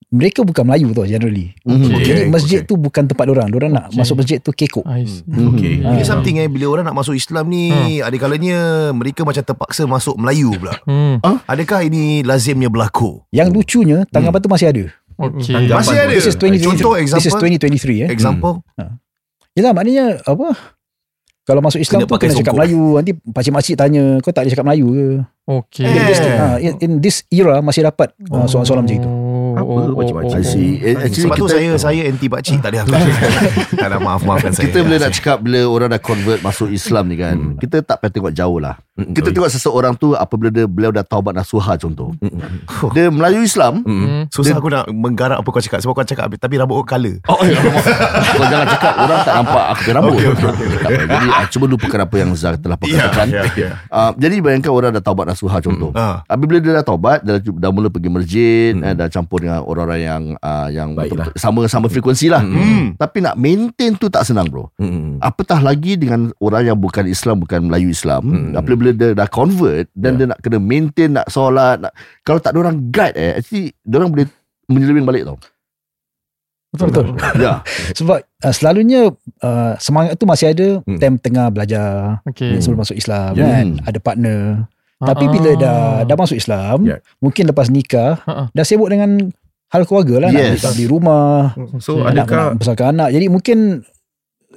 mereka 0.09 0.41
bukan 0.41 0.65
Melayu 0.65 0.97
tau 0.97 1.05
generally. 1.05 1.53
Mhm. 1.69 2.01
Okay, 2.01 2.05
Jadi 2.09 2.21
masjid 2.33 2.59
okay. 2.65 2.69
tu 2.69 2.81
bukan 2.81 3.05
tempat 3.05 3.29
orang. 3.29 3.53
Orang 3.53 3.71
nak 3.77 3.93
Okay. 3.93 4.01
masuk 4.01 4.15
masjid 4.17 4.41
tu 4.41 4.57
kekok. 4.57 4.85
See. 5.05 5.21
Okey. 5.29 5.85
Ah. 5.85 5.93
Ini 5.93 6.03
something 6.03 6.41
eh 6.41 6.49
Bila 6.49 6.65
orang 6.73 6.85
nak 6.89 6.97
masuk 6.97 7.13
Islam 7.13 7.49
ni 7.49 7.69
Ada 8.01 8.17
kalanya 8.17 8.59
Mereka 8.93 9.21
macam 9.23 9.45
terpaksa 9.45 9.85
Masuk 9.85 10.17
Melayu 10.17 10.53
pula 10.57 10.75
Hmm. 10.89 11.21
Adakah 11.45 11.85
ini 11.85 12.25
Lazimnya 12.25 12.73
berlaku 12.73 13.21
Yang 13.31 13.49
lucunya 13.53 13.99
tanggapan 14.09 14.41
tu 14.41 14.49
masih 14.49 14.67
ada. 14.73 14.85
Okey. 15.21 15.53
Tanggapan 15.53 15.81
Masih 15.85 15.97
ada 16.01 16.13
This 16.13 16.29
is 16.29 16.37
2023. 16.41 16.65
Contoh 16.65 16.93
This 16.97 17.05
is 17.05 17.13
example 17.29 17.41
2023 17.45 18.05
eh. 18.05 18.09
Example 18.09 18.55
Yalah 19.59 19.73
maknanya 19.75 20.05
apa? 20.25 20.49
Kalau 21.49 21.65
masuk 21.65 21.81
Islam 21.81 22.05
Kena 22.05 22.11
tu 22.13 22.15
kena 22.21 22.35
cakap. 22.37 22.53
Melayu. 22.61 23.01
Nanti 23.01 23.13
pakcik-makcik 23.17 23.75
tanya, 23.81 24.21
kau 24.21 24.29
tak 24.37 24.45
boleh 24.45 24.53
cakap 24.53 24.67
Melayu 24.69 24.87
ke? 24.93 25.07
Okey. 25.49 25.85
Eh. 25.89 26.05
This, 26.05 26.21
ha, 26.21 26.47
in, 26.61 26.73
in 26.77 26.91
this 27.01 27.25
era 27.33 27.65
masih 27.65 27.89
dapat 27.89 28.13
uh, 28.29 28.45
soalan-soalan 28.45 28.85
macam 28.85 28.97
itu. 29.01 29.09
Apa 29.59 29.73
macam-macam? 29.91 30.35
I 30.35 30.45
see. 30.45 30.71
Eh, 30.79 30.95
Actually 30.95 31.25
Sebab 31.25 31.37
tu 31.37 31.45
kita 31.45 31.55
saya 31.55 31.69
Saya 31.77 32.01
anti 32.05 32.27
pakcik 32.27 32.59
Tak 32.59 32.71
ada 32.71 32.79
aku 32.83 32.93
Tak 33.81 33.87
ada 33.87 33.97
maaf 33.99 34.23
Maafkan 34.23 34.51
saya 34.51 34.65
kita 34.65 34.79
bila 34.81 34.97
nak 34.99 35.13
cakap 35.13 35.37
bila 35.39 35.61
orang 35.65 35.89
dah 35.89 35.99
convert 35.99 36.39
masuk 36.39 36.69
Islam 36.69 37.05
ni 37.07 37.17
kan, 37.17 37.35
Hmm. 37.35 37.55
kita 37.57 37.81
tak 37.81 37.99
payah 37.99 38.11
tengok 38.11 38.33
jauh 38.33 38.59
lah. 38.59 38.75
Hmm, 38.93 39.11
Kita 39.11 39.29
oh, 39.29 39.33
tengok 39.33 39.49
seseorang 39.49 39.95
tu 39.95 40.13
apabila 40.13 40.49
dia 40.49 40.65
beliau 40.65 40.91
dah 40.91 41.01
taubat 41.01 41.31
nasuha 41.33 41.75
contoh. 41.75 42.11
Hmm. 42.19 42.61
Dia 42.95 43.09
Melayu 43.09 43.41
Islam, 43.41 43.81
Hmm. 43.81 44.27
Susah 44.29 44.55
aku 44.55 44.69
nak 44.69 44.87
Menggarap 44.89 45.39
apa 45.39 45.49
kau 45.49 45.59
cakap 45.59 45.79
Sebab 45.79 45.93
kau 45.93 46.05
cakap 46.05 46.27
Tapi 46.31 46.55
rambut 46.57 46.79
kau 46.79 46.89
colour 46.89 47.17
Oh, 47.31 47.39
ya. 47.41 47.57
Kau 48.31 48.45
jangan 48.45 48.67
cakap 48.69 48.93
orang 48.99 49.19
tak 49.21 49.35
nampak 49.37 49.65
aku 49.67 49.81
punya 49.81 49.95
rambut. 49.95 50.15
Okey. 50.15 50.29
Tak 50.29 50.91
apa. 50.91 51.03
Jadi 51.09 51.27
ah, 51.31 51.45
cuba 51.49 51.65
lupakan 51.69 52.01
apa 52.01 52.17
yang 52.17 52.31
Zah 52.35 52.55
telah 52.55 52.77
Ya, 52.79 52.81
perkatakan. 52.81 53.27
ya, 53.29 53.43
ya. 53.55 53.71
Ah, 53.89 54.11
jadi 54.15 54.35
bayangkan 54.39 54.71
orang 54.71 54.91
dah 54.93 55.03
taubat 55.03 55.25
nasuha 55.27 55.57
contoh. 55.59 55.91
Ah. 55.93 56.21
Apabila 56.27 56.59
dia 56.59 56.73
dah 56.73 56.85
taubat, 56.85 57.19
dia 57.21 57.37
dah, 57.37 57.43
dah 57.45 57.71
mula 57.71 57.89
pergi 57.89 58.09
masjid, 58.09 58.73
eh, 58.75 58.95
dah 58.95 59.07
campur 59.07 59.41
dengan 59.49 59.65
orang-orang 59.65 60.01
yang 60.01 60.23
uh, 60.39 60.69
yang 60.69 60.93
Baiklah. 60.93 61.33
betul-betul 61.33 61.41
sama 61.41 61.61
sama 61.65 61.87
frekuensi 61.89 62.29
lah. 62.29 62.45
Hmm. 62.45 62.93
Tapi 62.95 63.19
nak 63.19 63.35
maintain 63.35 63.93
tu 63.95 64.07
tak 64.07 64.23
senang 64.23 64.45
bro. 64.47 64.69
Hmm. 64.77 65.17
Apatah 65.19 65.59
lagi 65.59 65.97
dengan 65.97 66.29
orang 66.37 66.69
yang 66.69 66.77
bukan 66.77 67.05
Islam 67.05 67.41
bukan 67.41 67.65
Melayu 67.65 67.89
Islam. 67.89 68.23
Hmm. 68.23 68.53
Apabila 68.53 68.93
dia 68.93 69.13
dah 69.13 69.25
convert 69.27 69.89
dan 69.93 70.15
Ya. 70.15 70.19
dia 70.19 70.27
nak 70.29 70.39
kena 70.39 70.59
maintain 70.59 71.09
nak 71.11 71.27
solat 71.27 71.81
nak 71.81 71.97
kalau 72.21 72.37
tak 72.37 72.53
ada 72.53 72.61
orang 72.63 72.89
guide 72.89 73.15
eh 73.15 73.33
actually 73.35 73.73
dia 73.81 73.97
orang 73.97 74.11
boleh 74.11 74.27
menyeleweng 74.67 75.03
balik 75.03 75.25
tau. 75.25 75.41
Betul 76.69 76.87
betul. 76.93 77.07
ya. 77.41 77.65
Sebab 77.95 78.19
uh, 78.21 78.53
selalunya 78.53 79.09
uh, 79.41 79.73
semangat 79.79 80.15
tu 80.15 80.25
masih 80.25 80.53
ada 80.53 80.69
Hmm. 80.85 80.99
time 80.99 81.17
tengah 81.17 81.49
belajar 81.49 82.21
Okay. 82.29 82.61
sebelum 82.61 82.85
masuk 82.85 82.93
Islam 82.95 83.33
Ya. 83.35 83.49
kan, 83.49 83.67
ada 83.83 83.99
partner. 83.99 84.69
Tapi 84.99 85.25
Ah. 85.25 85.31
bila 85.31 85.51
dah 85.55 85.79
dah 86.03 86.17
masuk 86.17 86.35
Islam, 86.35 86.83
Ya. 86.83 86.99
mungkin 87.19 87.47
lepas 87.47 87.67
nikah 87.69 88.19
ha. 88.21 88.51
dah 88.51 88.65
sibuk 88.65 88.87
dengan 88.87 89.31
hal 89.69 89.83
keluarga 89.85 90.27
lah 90.27 90.31
Yes. 90.31 90.61
nak 90.61 90.75
beli 90.75 90.87
rumah, 90.87 91.55
So 91.79 91.97
Okay. 91.97 92.03
nak, 92.03 92.11
adakah 92.27 92.37
nak 92.37 92.53
besarkan 92.57 92.87
anak. 92.93 93.09
Jadi 93.13 93.27
mungkin 93.29 93.59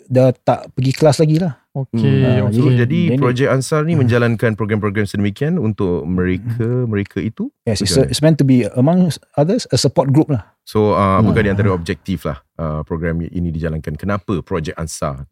dah 0.07 0.33
tak 0.33 0.73
pergi 0.73 0.91
kelas 0.91 1.17
lagi 1.19 1.37
lah. 1.37 1.55
Okay. 1.71 2.03
Hmm. 2.03 2.51
okay. 2.51 2.57
So 2.57 2.67
jadi 2.67 2.99
Jadi- 3.07 3.15
projek 3.15 3.47
Ansar 3.47 3.85
ni 3.85 3.95
menjalankan 3.95 4.59
program-program 4.59 5.05
sedemikian 5.05 5.55
untuk 5.55 6.03
mereka 6.03 6.67
mereka 6.83 7.21
itu. 7.21 7.47
Yes, 7.63 7.79
it's, 7.79 7.93
Betul. 7.93 8.09
it's 8.09 8.19
meant 8.19 8.35
to 8.35 8.43
be 8.43 8.67
among 8.73 9.07
others 9.33 9.69
a 9.69 9.77
support 9.77 10.09
group 10.09 10.27
lah. 10.27 10.51
So 10.63 10.91
uh, 10.91 11.21
apakah 11.21 11.39
Hmm. 11.39 11.47
di 11.47 11.51
antara 11.53 11.69
objektif 11.69 12.25
lah 12.25 12.43
uh, 12.57 12.81
program 12.81 13.21
ini 13.21 13.49
dijalankan? 13.49 13.95
Kenapa 13.95 14.41
projek 14.41 14.75
Ansar? 14.75 15.29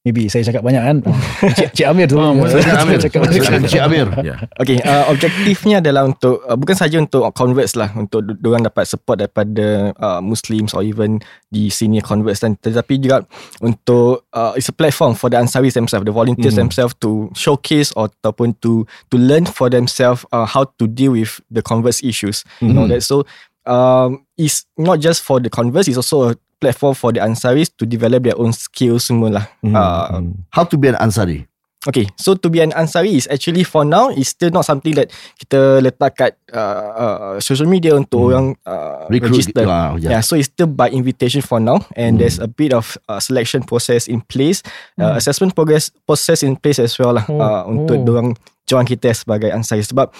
Maybe 0.00 0.32
saya 0.32 0.40
cakap 0.48 0.64
banyak 0.64 0.80
kan. 0.80 0.96
Cik, 1.60 1.76
Cik 1.76 1.86
Amir 1.92 2.08
tu. 2.08 2.16
Amir. 2.16 2.48
Cakap 2.96 3.28
Silakan 3.28 3.68
Cik 3.68 3.82
Amir. 3.84 4.08
Ya. 4.24 4.48
Okay, 4.56 4.80
uh, 4.80 5.12
objektifnya 5.12 5.84
adalah 5.84 6.08
untuk 6.08 6.40
uh, 6.48 6.56
bukan 6.56 6.72
saja 6.72 6.96
untuk 6.96 7.28
converts 7.36 7.76
lah, 7.76 7.92
untuk 7.92 8.24
diorang 8.40 8.64
dapat 8.64 8.88
support 8.88 9.20
daripada 9.20 9.92
uh, 10.00 10.24
Muslims 10.24 10.72
or 10.72 10.80
even 10.80 11.20
di 11.52 11.68
senior 11.68 12.00
converts 12.00 12.40
dan 12.40 12.56
tetapi 12.56 12.96
juga 12.96 13.28
untuk 13.60 14.24
uh, 14.32 14.56
it's 14.56 14.72
a 14.72 14.76
platform 14.76 15.12
for 15.12 15.28
the 15.28 15.36
Ansaris 15.36 15.76
themselves, 15.76 16.08
the 16.08 16.16
volunteers 16.16 16.56
Hmm. 16.56 16.64
themselves 16.64 16.96
to 17.04 17.28
showcase 17.36 17.92
or 17.92 18.08
ataupun 18.24 18.56
to 18.64 18.88
to 19.12 19.20
learn 19.20 19.44
for 19.44 19.68
themselves 19.68 20.24
uh, 20.32 20.48
how 20.48 20.64
to 20.80 20.88
deal 20.88 21.12
with 21.12 21.44
the 21.52 21.60
converts 21.60 22.00
issues. 22.00 22.40
You 22.64 22.72
know 22.72 22.88
that 22.88 23.04
so 23.04 23.28
um, 23.68 24.24
it's 24.40 24.64
not 24.80 25.04
just 25.04 25.20
for 25.20 25.44
the 25.44 25.52
converts, 25.52 25.92
it's 25.92 26.00
also 26.00 26.32
a 26.32 26.34
platform 26.60 26.92
for 26.92 27.10
the 27.10 27.24
Ansaris 27.24 27.72
to 27.80 27.88
develop 27.88 28.22
their 28.22 28.36
own 28.36 28.52
skills 28.52 29.08
semua 29.08 29.40
lah. 29.40 29.44
Hmm. 29.64 29.74
Uh, 29.74 30.20
How 30.52 30.68
to 30.68 30.76
be 30.76 30.92
an 30.92 31.00
Ansari? 31.00 31.48
Okay, 31.88 32.12
so 32.20 32.36
to 32.36 32.52
be 32.52 32.60
an 32.60 32.76
Ansari 32.76 33.16
is 33.16 33.24
actually 33.32 33.64
for 33.64 33.88
now 33.88 34.12
is 34.12 34.28
still 34.28 34.52
not 34.52 34.68
something 34.68 34.92
that 35.00 35.08
kita 35.40 35.80
letak 35.80 36.12
kat 36.12 36.32
uh, 36.52 36.84
uh, 36.92 37.34
social 37.40 37.64
media 37.64 37.96
untuk 37.96 38.28
orang 38.28 38.52
uh, 38.68 39.08
Recruit 39.08 39.40
register. 39.40 39.64
ah, 39.64 39.96
Yeah. 39.96 40.12
yeah. 40.12 40.20
so 40.20 40.36
it's 40.36 40.52
still 40.52 40.68
by 40.68 40.92
invitation 40.92 41.40
for 41.40 41.56
now, 41.56 41.80
and 41.96 42.20
there's 42.20 42.36
a 42.36 42.44
bit 42.44 42.76
of 42.76 43.00
uh, 43.08 43.16
selection 43.16 43.64
process 43.64 44.12
in 44.12 44.20
place, 44.28 44.60
uh, 45.00 45.16
assessment 45.16 45.56
progress 45.56 45.88
process 46.04 46.44
in 46.44 46.60
place 46.60 46.76
as 46.76 46.92
well 47.00 47.16
lah 47.16 47.24
Oh, 47.32 47.40
uh, 47.40 47.64
untuk 47.64 47.96
oh. 47.96 48.04
dorang 48.04 48.28
join 48.68 48.84
kita 48.84 49.16
sebagai 49.16 49.48
Ansari 49.48 49.80
sebab 49.80 50.12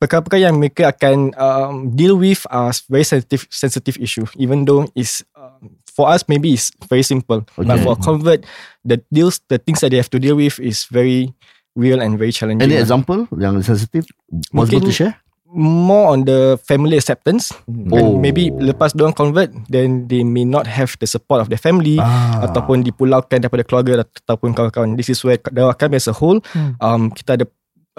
perkara-perkara 0.00 0.48
yang 0.48 0.56
mereka 0.56 0.96
akan 0.96 1.36
um, 1.36 1.74
deal 1.92 2.16
with 2.16 2.42
are 2.48 2.72
very 2.88 3.04
sensitive 3.04 3.44
sensitive 3.52 4.00
issue 4.00 4.24
even 4.40 4.64
though 4.64 4.88
is 4.96 5.20
um, 5.36 5.76
for 5.92 6.08
us 6.08 6.24
maybe 6.26 6.52
it's 6.52 6.72
very 6.88 7.04
simple 7.04 7.44
but 7.54 7.68
Okay. 7.68 7.84
for 7.84 7.92
a 7.92 7.98
convert 7.98 8.40
the 8.82 8.96
deals 9.12 9.40
the 9.46 9.56
things 9.56 9.80
that 9.80 9.92
they 9.92 10.00
have 10.00 10.08
to 10.08 10.18
deal 10.18 10.34
with 10.34 10.56
is 10.58 10.88
very 10.88 11.32
real 11.72 12.00
and 12.00 12.16
very 12.16 12.32
challenging 12.32 12.64
Any 12.64 12.76
example 12.76 13.28
yang 13.36 13.60
sensitif? 13.60 14.08
Possible 14.52 14.56
Mungkin- 14.56 14.88
to 14.88 14.92
share? 14.92 15.14
more 15.52 16.08
on 16.08 16.24
the 16.24 16.56
family 16.64 16.96
acceptance 16.96 17.52
Oh. 17.92 17.92
oh. 17.92 18.12
maybe 18.16 18.48
lepas 18.48 18.96
diorang 18.96 19.12
convert 19.12 19.52
then 19.68 20.08
they 20.08 20.24
may 20.24 20.48
not 20.48 20.64
have 20.64 20.96
the 20.96 21.04
support 21.04 21.44
of 21.44 21.52
their 21.52 21.60
family 21.60 22.00
Ah. 22.00 22.48
ataupun 22.48 22.80
dipulaukan 22.80 23.36
daripada 23.36 23.60
keluarga 23.60 24.00
ataupun 24.00 24.56
kawan-kawan 24.56 24.96
this 24.96 25.12
is 25.12 25.20
where 25.20 25.36
Dawah 25.36 25.76
kami 25.76 26.00
as 26.00 26.08
a 26.08 26.16
whole 26.16 26.40
Hmm. 26.56 26.72
um, 26.80 27.02
kita 27.12 27.36
ada 27.36 27.44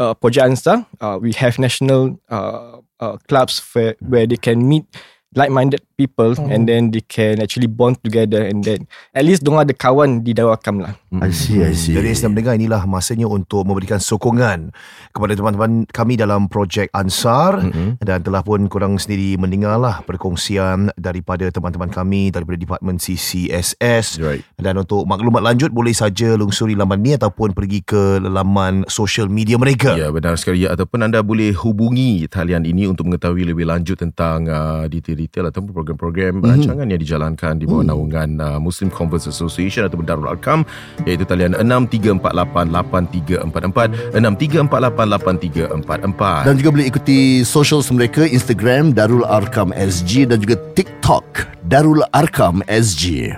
uh, 0.02 0.18
projek 0.18 0.42
Ansar 0.50 0.90
uh, 0.98 1.22
we 1.22 1.30
have 1.38 1.62
national 1.62 2.18
uh, 2.26 2.82
uh, 2.98 3.22
clubs 3.30 3.62
where, 3.78 3.94
where 4.02 4.26
they 4.26 4.42
can 4.42 4.66
meet 4.66 4.90
like-minded 5.36 5.82
people 5.94 6.34
Oh. 6.34 6.50
and 6.50 6.66
then 6.66 6.90
they 6.90 7.02
can 7.02 7.38
actually 7.38 7.70
bond 7.70 7.98
together 8.02 8.42
and 8.42 8.64
then 8.64 8.86
at 9.14 9.22
least 9.22 9.42
diorang 9.42 9.66
ada 9.66 9.74
kawan 9.74 10.22
di 10.22 10.34
Dawah 10.34 10.58
Kam 10.58 10.82
lah 10.82 10.98
I 11.14 11.30
see, 11.30 11.62
I 11.62 11.78
see. 11.78 11.94
Jadi 11.94 12.10
sedang 12.12 12.34
mendengar 12.34 12.58
inilah 12.58 12.82
masanya 12.84 13.30
untuk 13.30 13.62
memberikan 13.64 14.02
sokongan 14.02 14.74
kepada 15.10 15.38
teman-teman 15.38 15.86
kami 15.86 16.18
dalam 16.18 16.50
projek 16.50 16.90
Ansar 16.90 17.62
Mm-hmm. 17.64 18.02
dan 18.02 18.20
telah 18.20 18.42
pun 18.42 18.66
korang 18.66 18.98
sendiri 18.98 19.38
mendengarlah 19.38 20.02
perkongsian 20.04 20.90
daripada 20.96 21.48
teman-teman 21.48 21.88
kami 21.88 22.34
daripada 22.34 22.58
Department 22.58 22.98
CCSS 22.98 24.18
Right. 24.18 24.42
dan 24.58 24.78
untuk 24.78 25.06
maklumat 25.06 25.42
lanjut 25.44 25.70
boleh 25.70 25.92
saja 25.92 26.34
lungsuri 26.34 26.74
laman 26.74 27.00
ni 27.00 27.12
ataupun 27.14 27.54
pergi 27.54 27.82
ke 27.82 28.18
laman 28.20 28.86
social 28.88 29.28
media 29.28 29.56
mereka. 29.56 29.94
Ya 29.96 30.10
benar 30.10 30.34
sekali 30.36 30.66
ya 30.66 30.74
ataupun 30.74 31.04
anda 31.04 31.22
boleh 31.22 31.54
hubungi 31.54 32.26
talian 32.26 32.64
ini 32.64 32.86
untuk 32.86 33.06
mengetahui 33.06 33.46
lebih 33.46 33.66
lanjut 33.66 33.96
tentang 33.96 34.46
uh, 34.48 34.86
detail-detail 35.24 35.48
ataupun 35.50 35.74
program-program 35.74 36.34
mm-hmm. 36.40 36.52
rancangan 36.52 36.92
yang 36.92 37.02
dijalankan 37.02 37.60
di 37.60 37.66
bawah 37.66 37.84
naungan 37.88 38.40
uh, 38.40 38.60
Muslim 38.60 38.90
Conference 38.92 39.28
Association 39.28 39.86
ataupun 39.88 40.06
Darul 40.06 40.28
Arkam 40.30 40.66
iaitu 41.08 41.26
talian 41.26 41.56
63488344 41.58 44.20
63488344. 44.20 46.48
Dan 46.48 46.58
juga 46.60 46.70
boleh 46.70 46.88
ikuti 46.88 47.44
socials 47.48 47.90
mereka 47.90 48.28
Instagram 48.28 48.94
Darul 48.94 49.26
Arkam 49.26 49.74
SG 49.74 50.30
dan 50.30 50.40
juga 50.44 50.56
TikTok 50.78 51.26
Darul 51.66 52.04
Arkam 52.12 52.62
SG. 52.68 53.34